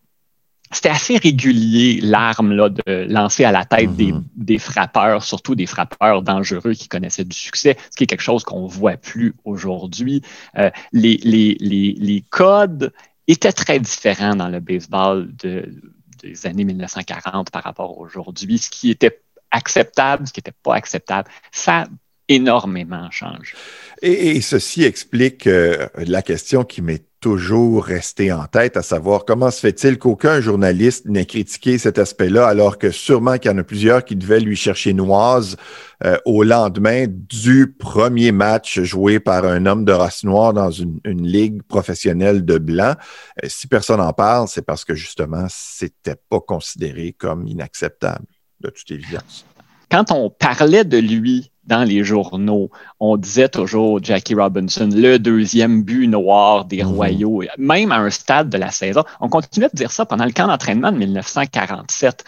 c'était 0.70 0.90
assez 0.90 1.16
régulier, 1.16 2.00
l'arme 2.02 2.52
là, 2.52 2.68
de 2.68 3.06
lancer 3.08 3.44
à 3.44 3.52
la 3.52 3.64
tête 3.64 3.90
mm-hmm. 3.90 4.22
des, 4.36 4.58
frappeurs, 4.58 5.24
surtout 5.24 5.54
des 5.54 5.66
frappeurs 5.66 6.22
dangereux 6.22 6.74
qui 6.74 6.88
connaissaient 6.88 7.24
du 7.24 7.36
succès, 7.36 7.76
ce 7.90 7.96
qui 7.96 8.04
est 8.04 8.06
quelque 8.06 8.22
chose 8.22 8.44
qu'on 8.44 8.64
ne 8.64 8.68
voit 8.68 8.96
plus 8.96 9.34
aujourd'hui. 9.44 10.22
Euh, 10.56 10.70
les, 10.92 11.16
les, 11.22 12.24
codes 12.30 12.92
étaient 13.26 13.52
très 13.52 13.78
différents 13.80 14.36
dans 14.36 14.48
le 14.48 14.60
baseball 14.60 15.30
des 15.36 16.46
années 16.46 16.64
1940 16.64 17.50
par 17.50 17.62
rapport 17.62 17.90
à 17.90 18.00
aujourd'hui. 18.00 18.58
Ce 18.58 18.70
qui 18.70 18.90
était 18.90 19.20
acceptable, 19.50 20.26
ce 20.26 20.32
qui 20.32 20.40
n'était 20.40 20.56
pas 20.62 20.74
acceptable, 20.74 21.28
ça 21.52 21.82
a 21.82 21.86
énormément 22.28 23.10
changé. 23.10 23.54
Et, 24.02 24.40
ceci 24.40 24.84
explique 24.84 25.46
euh, 25.46 25.88
la 25.96 26.22
question 26.22 26.64
qui 26.64 26.82
m'est 26.82 27.07
toujours 27.20 27.84
resté 27.84 28.32
en 28.32 28.46
tête, 28.46 28.76
à 28.76 28.82
savoir 28.82 29.24
comment 29.24 29.50
se 29.50 29.60
fait-il 29.60 29.98
qu'aucun 29.98 30.40
journaliste 30.40 31.06
n'ait 31.06 31.26
critiqué 31.26 31.78
cet 31.78 31.98
aspect-là, 31.98 32.46
alors 32.46 32.78
que 32.78 32.90
sûrement 32.90 33.38
qu'il 33.38 33.50
y 33.50 33.54
en 33.54 33.58
a 33.58 33.64
plusieurs 33.64 34.04
qui 34.04 34.14
devaient 34.14 34.40
lui 34.40 34.56
chercher 34.56 34.92
noise 34.92 35.56
euh, 36.04 36.16
au 36.24 36.44
lendemain 36.44 37.06
du 37.08 37.72
premier 37.72 38.30
match 38.30 38.80
joué 38.80 39.18
par 39.18 39.44
un 39.44 39.66
homme 39.66 39.84
de 39.84 39.92
race 39.92 40.22
noire 40.22 40.52
dans 40.52 40.70
une, 40.70 41.00
ligue 41.04 41.62
professionnelle 41.62 42.44
de 42.44 42.58
blanc. 42.58 42.94
Euh, 43.42 43.48
si 43.48 43.66
personne 43.66 43.98
n'en 43.98 44.12
parle, 44.12 44.46
c'est 44.46 44.62
parce 44.62 44.84
que 44.84 44.94
justement, 44.94 45.46
c'était 45.50 46.16
pas 46.28 46.40
considéré 46.40 47.12
comme 47.18 47.46
inacceptable, 47.48 48.26
de 48.60 48.70
toute 48.70 48.90
évidence. 48.90 49.44
Quand 49.90 50.12
on 50.12 50.30
parlait 50.30 50.84
de 50.84 50.98
lui 50.98 51.50
dans 51.68 51.84
les 51.84 52.02
journaux, 52.02 52.70
on 52.98 53.16
disait 53.16 53.50
toujours 53.50 54.02
Jackie 54.02 54.34
Robinson, 54.34 54.88
le 54.90 55.18
deuxième 55.18 55.82
but 55.82 56.08
noir 56.08 56.64
des 56.64 56.82
mhm. 56.82 56.92
Royaux, 56.92 57.42
même 57.58 57.92
à 57.92 57.98
un 57.98 58.10
stade 58.10 58.48
de 58.48 58.56
la 58.56 58.70
saison. 58.70 59.04
On 59.20 59.28
continuait 59.28 59.68
de 59.68 59.76
dire 59.76 59.92
ça 59.92 60.06
pendant 60.06 60.24
le 60.24 60.32
camp 60.32 60.46
d'entraînement 60.46 60.90
de 60.90 60.96
1947. 60.96 62.24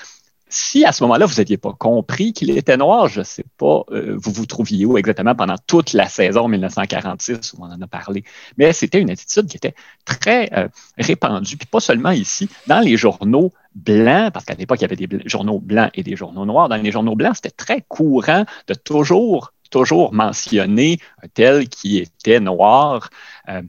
si 0.51 0.85
à 0.85 0.93
ce 0.93 1.03
moment-là, 1.05 1.25
vous 1.25 1.37
n'aviez 1.37 1.57
pas 1.57 1.73
compris 1.73 2.35
qu'il 2.35 2.51
était 2.51 2.77
noir, 2.77 3.09
je 3.09 3.21
ne 3.21 3.25
sais 3.25 3.45
pas, 3.57 3.85
euh, 3.93 4.17
vous 4.21 4.33
vous 4.33 4.47
trouviez 4.47 4.85
où 4.85 4.99
exactement 4.99 5.35
pendant 5.35 5.57
toute 5.67 5.95
la 5.95 6.09
saison 6.09 6.47
1946 6.49 7.55
où 7.55 7.65
on 7.65 7.73
en 7.73 7.81
a 7.81 7.87
parlé. 7.87 8.25
Mais 8.59 8.73
c'était 8.75 9.01
une 9.01 9.11
attitude 9.11 9.47
qui 9.47 9.57
était 9.57 9.75
très 10.05 10.51
euh, 10.53 10.69
répandue, 10.99 11.57
puis 11.57 11.67
pas 11.67 11.81
seulement 11.81 12.11
ici, 12.11 12.51
dans 12.67 12.81
les 12.81 12.99
journaux 12.99 13.53
blancs, 13.75 14.33
parce 14.33 14.45
qu'à 14.45 14.55
l'époque, 14.55 14.79
il 14.81 14.83
y 14.83 14.85
avait 14.85 14.97
des 14.97 15.09
journaux 15.27 15.61
blancs 15.61 15.91
et 15.95 16.03
des 16.03 16.17
journaux 16.17 16.45
noirs. 16.45 16.69
Dans 16.69 16.77
les 16.77 16.91
journaux 16.91 17.17
blancs, 17.17 17.37
c'était 17.37 17.51
très 17.51 17.83
courant 17.83 18.45
de 18.67 18.75
toujours, 18.75 19.53
toujours 19.71 20.13
mentionner 20.13 20.99
un 21.23 21.29
tel 21.29 21.69
qui 21.69 21.99
était 21.99 22.41
noir. 22.41 23.11
Euh, 23.49 23.63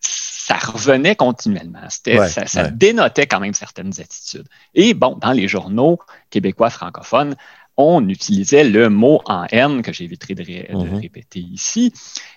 ça 0.00 0.56
revenait 0.56 1.16
continuellement. 1.16 1.88
ça, 1.88 2.70
dénotait 2.70 3.26
quand 3.26 3.40
même 3.40 3.54
certaines 3.54 3.98
attitudes. 3.98 4.46
Et 4.74 4.92
bon, 4.92 5.16
dans 5.16 5.32
les 5.32 5.48
journaux 5.48 5.98
québécois 6.28 6.68
francophones, 6.68 7.34
on 7.76 8.08
utilisait 8.08 8.64
le 8.64 8.88
mot 8.88 9.20
en 9.26 9.46
haine 9.50 9.82
que 9.82 9.92
j'éviterai 9.92 10.34
de, 10.34 10.42
mm-hmm. 10.44 11.00
répéter 11.00 11.40
ici. 11.40 11.92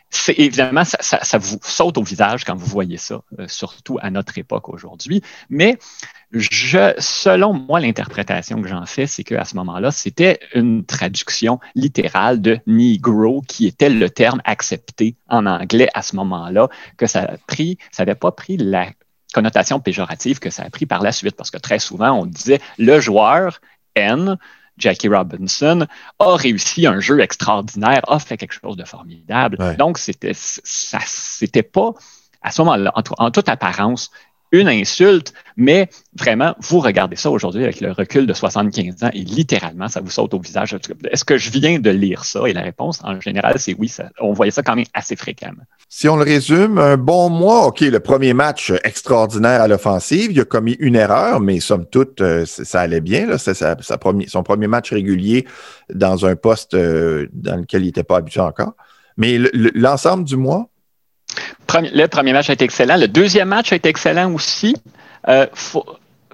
C'est 0.10 0.40
évidemment, 0.40 0.84
ça, 0.86 1.38
vous 1.38 1.60
saute 1.62 1.98
au 1.98 2.04
visage 2.04 2.46
quand 2.46 2.56
vous 2.56 2.66
voyez 2.66 2.98
ça, 2.98 3.22
euh, 3.40 3.48
surtout 3.48 4.00
à 4.02 4.10
notre 4.10 4.38
époque 4.38 4.70
aujourd'hui. 4.70 5.22
Mais 5.50 5.78
je, 6.32 6.94
selon 6.98 7.54
moi, 7.54 7.82
l'interprétation 7.82 8.62
que 8.62 8.70
j'en 8.70 8.86
fais, 8.86 9.06
c'est 9.06 9.26
qu'à 9.26 9.44
ce 9.44 9.56
moment-là, 9.58 9.92
c'était 9.92 10.40
une 10.56 10.86
traduction 10.86 11.60
littérale 11.76 12.42
de 12.42 12.60
Negro, 12.68 13.42
qui 13.48 13.68
était 13.68 13.90
le 13.90 14.10
terme 14.10 14.42
accepté 14.46 15.16
en 15.28 15.46
anglais 15.46 15.90
à 15.94 16.02
ce 16.02 16.16
moment-là, 16.16 16.70
que 16.96 17.06
ça 17.06 17.24
a 17.24 17.38
pris, 17.46 17.78
ça 17.92 18.04
n'avait 18.04 18.16
pas 18.16 18.32
pris 18.32 18.56
la 18.56 18.90
connotation 19.34 19.82
péjorative 19.82 20.40
que 20.40 20.50
ça 20.50 20.64
a 20.64 20.70
pris 20.70 20.86
par 20.86 21.04
la 21.04 21.12
suite, 21.12 21.36
parce 21.36 21.52
que 21.52 21.58
très 21.58 21.80
souvent, 21.80 22.12
on 22.12 22.26
disait 22.26 22.62
le 22.78 23.00
joueur 23.02 23.60
N 23.96 24.38
Jackie 24.78 25.08
Robinson, 25.08 25.88
a 26.20 26.36
réussi 26.36 26.86
un 26.88 27.00
jeu 27.00 27.20
extraordinaire, 27.20 28.02
a 28.08 28.20
fait 28.20 28.38
quelque 28.38 28.54
chose 28.54 28.78
de 28.78 28.86
formidable. 28.86 29.58
Donc, 29.78 29.98
c'était, 29.98 30.34
ça, 30.34 31.00
c'était 31.06 31.64
pas, 31.64 31.92
à 32.42 32.52
ce 32.52 32.62
moment-là, 32.62 32.94
en, 33.18 33.32
toute 33.32 33.50
apparence, 33.50 34.12
une 34.52 34.68
insulte, 34.68 35.34
mais 35.56 35.90
vraiment, 36.18 36.56
vous 36.60 36.80
regardez 36.80 37.16
ça 37.16 37.30
aujourd'hui 37.30 37.64
avec 37.64 37.82
le 37.82 37.92
recul 37.92 38.26
de 38.26 38.34
75 38.34 39.04
ans 39.04 39.10
et 39.14 39.22
littéralement, 39.22 39.88
ça 39.88 40.02
vous 40.02 40.10
saute 40.10 40.34
au 40.34 40.40
visage. 40.40 40.78
Est-ce 41.12 41.26
que 41.26 41.38
je 41.38 41.50
viens 41.52 41.80
de 41.80 41.90
lire 41.90 42.24
ça? 42.24 42.48
Et 42.48 42.54
la 42.54 42.62
réponse, 42.62 43.00
en 43.04 43.20
général, 43.20 43.56
c'est 43.58 43.76
oui. 43.78 43.92
on 44.20 44.34
voyait 44.34 44.52
ça 44.52 44.64
quand 44.64 44.76
même 44.76 44.86
assez 44.94 45.16
fréquemment. 45.16 45.64
Si 45.90 46.10
on 46.10 46.18
le 46.18 46.24
résume, 46.24 46.78
un 46.78 46.98
bon 46.98 47.30
mois, 47.30 47.68
OK, 47.68 47.82
le 47.82 48.00
premier 48.00 48.34
match 48.34 48.74
extraordinaire 48.84 49.62
à 49.62 49.68
l'offensive, 49.68 50.32
il 50.32 50.40
a 50.40 50.46
commis 50.46 50.76
une 50.80 50.96
erreur, 50.96 51.40
mais 51.40 51.60
somme 51.60 51.86
toute, 51.86 52.22
euh, 52.22 52.46
ça 52.46 52.82
allait 52.82 53.02
bien. 53.02 53.38
C'est 53.38 53.54
son 53.54 54.44
premier 54.44 54.68
match 54.68 54.92
régulier 54.92 55.46
dans 55.94 56.26
un 56.26 56.36
poste 56.36 56.74
euh, 56.74 57.28
dans 57.34 57.58
lequel 57.58 57.84
il 57.84 57.88
n'était 57.88 58.04
pas 58.04 58.18
habitué 58.18 58.42
encore. 58.42 58.74
Mais 59.18 59.40
l'ensemble 59.74 60.24
du 60.24 60.38
mois? 60.38 60.70
Le 61.82 62.08
premier 62.08 62.34
match 62.34 62.50
a 62.50 62.54
été 62.54 62.66
excellent. 62.66 62.98
Le 62.98 63.08
deuxième 63.08 63.50
match 63.50 63.72
a 63.72 63.76
été 63.76 63.90
excellent 63.90 64.34
aussi. 64.34 64.76
Euh, 65.28 65.48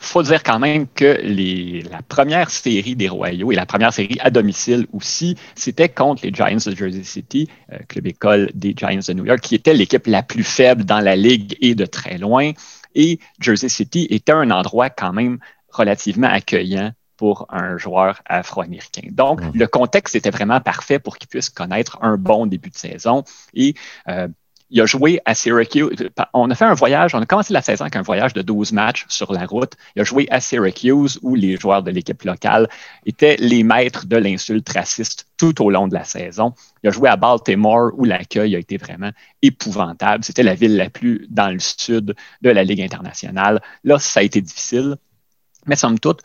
faut 0.03 0.23
dire 0.23 0.43
quand 0.43 0.59
même 0.59 0.87
que 0.87 1.19
les, 1.23 1.81
la 1.89 2.01
première 2.01 2.49
série 2.49 2.95
des 2.95 3.07
Royaux 3.07 3.51
et 3.51 3.55
la 3.55 3.65
première 3.65 3.93
série 3.93 4.17
à 4.19 4.29
domicile 4.29 4.85
aussi, 4.91 5.37
c'était 5.55 5.89
contre 5.89 6.25
les 6.25 6.33
Giants 6.33 6.57
de 6.65 6.75
Jersey 6.75 7.03
City, 7.03 7.49
euh, 7.71 7.77
club 7.87 8.07
école 8.07 8.51
des 8.53 8.73
Giants 8.77 8.99
de 9.07 9.13
New 9.13 9.25
York, 9.25 9.39
qui 9.39 9.55
était 9.55 9.73
l'équipe 9.73 10.05
la 10.07 10.21
plus 10.21 10.43
faible 10.43 10.83
dans 10.83 10.99
la 10.99 11.15
ligue 11.15 11.57
et 11.61 11.73
de 11.73 11.85
très 11.85 12.17
loin. 12.17 12.51
Et 12.95 13.19
Jersey 13.39 13.69
City 13.69 14.07
était 14.09 14.33
un 14.33 14.51
endroit 14.51 14.89
quand 14.89 15.13
même 15.13 15.39
relativement 15.69 16.27
accueillant 16.27 16.91
pour 17.17 17.45
un 17.49 17.77
joueur 17.77 18.21
afro-américain. 18.25 19.07
Donc, 19.11 19.41
mmh. 19.41 19.51
le 19.53 19.67
contexte 19.67 20.15
était 20.15 20.31
vraiment 20.31 20.59
parfait 20.59 20.99
pour 20.99 21.17
qu'il 21.17 21.29
puisse 21.29 21.49
connaître 21.49 21.97
un 22.01 22.17
bon 22.17 22.45
début 22.45 22.69
de 22.69 22.75
saison. 22.75 23.23
Et 23.53 23.75
euh, 24.09 24.27
il 24.73 24.81
a 24.81 24.87
joué 24.87 25.21
à 25.25 25.35
Syracuse. 25.35 26.09
On 26.33 26.49
a 26.49 26.55
fait 26.55 26.65
un 26.65 26.73
voyage, 26.73 27.13
on 27.13 27.21
a 27.21 27.27
commencé 27.27 27.53
la 27.53 27.61
saison 27.61 27.83
avec 27.83 27.95
un 27.95 28.01
voyage 28.01 28.33
de 28.33 28.41
12 28.41 28.71
matchs 28.71 29.05
sur 29.07 29.31
la 29.31 29.45
route. 29.45 29.73
Il 29.95 30.01
a 30.01 30.03
joué 30.03 30.27
à 30.31 30.39
Syracuse 30.39 31.19
où 31.21 31.35
les 31.35 31.57
joueurs 31.57 31.83
de 31.83 31.91
l'équipe 31.91 32.23
locale 32.23 32.67
étaient 33.05 33.35
les 33.37 33.61
maîtres 33.61 34.07
de 34.07 34.17
l'insulte 34.17 34.67
raciste 34.69 35.27
tout 35.37 35.63
au 35.63 35.69
long 35.69 35.87
de 35.87 35.93
la 35.93 36.03
saison. 36.03 36.55
Il 36.83 36.89
a 36.89 36.91
joué 36.91 37.07
à 37.07 37.17
Baltimore 37.17 37.91
où 37.95 38.03
l'accueil 38.03 38.55
a 38.55 38.59
été 38.59 38.77
vraiment 38.77 39.11
épouvantable. 39.43 40.23
C'était 40.23 40.41
la 40.41 40.55
ville 40.55 40.75
la 40.75 40.89
plus 40.89 41.27
dans 41.29 41.51
le 41.53 41.59
sud 41.59 42.15
de 42.41 42.49
la 42.49 42.63
Ligue 42.63 42.81
internationale. 42.81 43.61
Là, 43.83 43.99
ça 43.99 44.21
a 44.21 44.23
été 44.23 44.41
difficile. 44.41 44.95
Mais 45.67 45.75
somme 45.75 45.99
toute, 45.99 46.23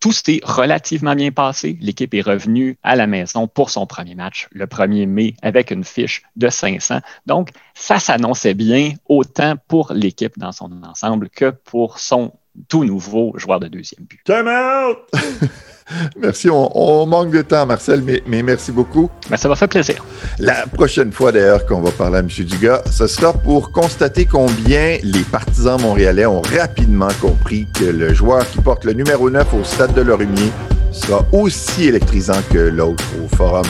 tout 0.00 0.12
s'est 0.12 0.40
relativement 0.42 1.14
bien 1.14 1.30
passé. 1.30 1.78
L'équipe 1.80 2.14
est 2.14 2.22
revenue 2.22 2.78
à 2.82 2.96
la 2.96 3.06
maison 3.06 3.46
pour 3.46 3.70
son 3.70 3.86
premier 3.86 4.14
match 4.14 4.48
le 4.50 4.66
1er 4.66 5.06
mai 5.06 5.34
avec 5.42 5.70
une 5.70 5.84
fiche 5.84 6.22
de 6.36 6.48
500. 6.48 7.00
Donc, 7.26 7.50
ça 7.74 7.98
s'annonçait 7.98 8.54
bien 8.54 8.94
autant 9.08 9.54
pour 9.68 9.92
l'équipe 9.92 10.38
dans 10.38 10.52
son 10.52 10.82
ensemble 10.82 11.28
que 11.28 11.50
pour 11.50 11.98
son 11.98 12.32
tout 12.68 12.84
nouveau 12.84 13.34
joueur 13.36 13.60
de 13.60 13.68
deuxième 13.68 14.04
but. 14.04 14.20
Time 14.24 14.48
out! 14.48 14.98
merci, 16.20 16.48
on, 16.50 17.06
manque 17.06 17.30
de 17.30 17.42
temps, 17.42 17.66
Marcel, 17.66 18.02
mais, 18.02 18.42
merci 18.42 18.72
beaucoup. 18.72 19.10
Ben, 19.28 19.36
ça 19.36 19.48
m'a 19.48 19.56
fait 19.56 19.68
plaisir. 19.68 20.04
La 20.38 20.66
prochaine 20.66 21.12
fois, 21.12 21.32
d'ailleurs, 21.32 21.66
qu'on 21.66 21.80
va 21.80 21.90
parler 21.90 22.16
à 22.16 22.20
M. 22.20 22.28
Dugas, 22.28 22.82
ce 22.90 23.06
sera 23.06 23.32
pour 23.32 23.72
constater 23.72 24.24
combien 24.24 24.98
les 25.02 25.22
partisans 25.22 25.80
montréalais 25.80 26.26
ont 26.26 26.42
rapidement 26.42 27.08
compris 27.20 27.66
que 27.78 27.84
le 27.84 28.12
joueur 28.14 28.48
qui 28.50 28.58
porte 28.58 28.84
le 28.84 28.92
numéro 28.92 29.30
9 29.30 29.54
au 29.54 29.64
stade 29.64 29.94
de 29.94 30.02
Lorimier 30.02 30.52
sera 30.92 31.24
aussi 31.32 31.84
électrisant 31.84 32.40
que 32.50 32.58
l'autre 32.58 33.04
au 33.22 33.34
forum. 33.36 33.66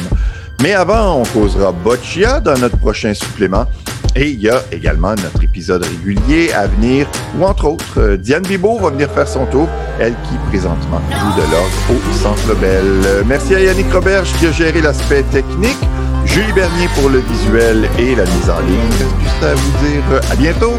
Mais 0.62 0.74
avant, 0.74 1.20
on 1.20 1.22
causera 1.24 1.72
Boccia 1.72 2.40
dans 2.40 2.59
notre 2.59 2.76
prochain 2.76 3.14
supplément. 3.14 3.66
Et 4.16 4.30
il 4.30 4.40
y 4.40 4.50
a 4.50 4.60
également 4.72 5.10
notre 5.10 5.42
épisode 5.42 5.84
régulier 5.84 6.52
à 6.52 6.66
venir, 6.66 7.06
où 7.38 7.44
entre 7.44 7.66
autres, 7.66 8.00
euh, 8.00 8.16
Diane 8.16 8.42
Bibo 8.42 8.78
va 8.78 8.90
venir 8.90 9.08
faire 9.10 9.28
son 9.28 9.46
tour, 9.46 9.68
elle 10.00 10.14
qui 10.28 10.36
présentement 10.48 11.00
joue 11.10 11.40
de 11.40 11.50
l'ordre 11.50 11.70
au 11.90 12.12
Centre 12.14 12.54
Bell. 12.60 12.84
Euh, 13.06 13.22
merci 13.26 13.54
à 13.54 13.60
Yannick 13.60 13.92
Roberge 13.92 14.32
qui 14.38 14.46
a 14.46 14.52
géré 14.52 14.80
l'aspect 14.80 15.22
technique, 15.24 15.78
Julie 16.24 16.52
Bernier 16.52 16.88
pour 17.00 17.08
le 17.08 17.20
visuel 17.20 17.88
et 17.98 18.16
la 18.16 18.24
mise 18.24 18.50
en 18.50 18.60
ligne. 18.60 19.22
Juste 19.22 19.42
à 19.44 19.54
vous 19.54 19.86
dire 19.86 20.20
à 20.30 20.34
bientôt. 20.34 20.74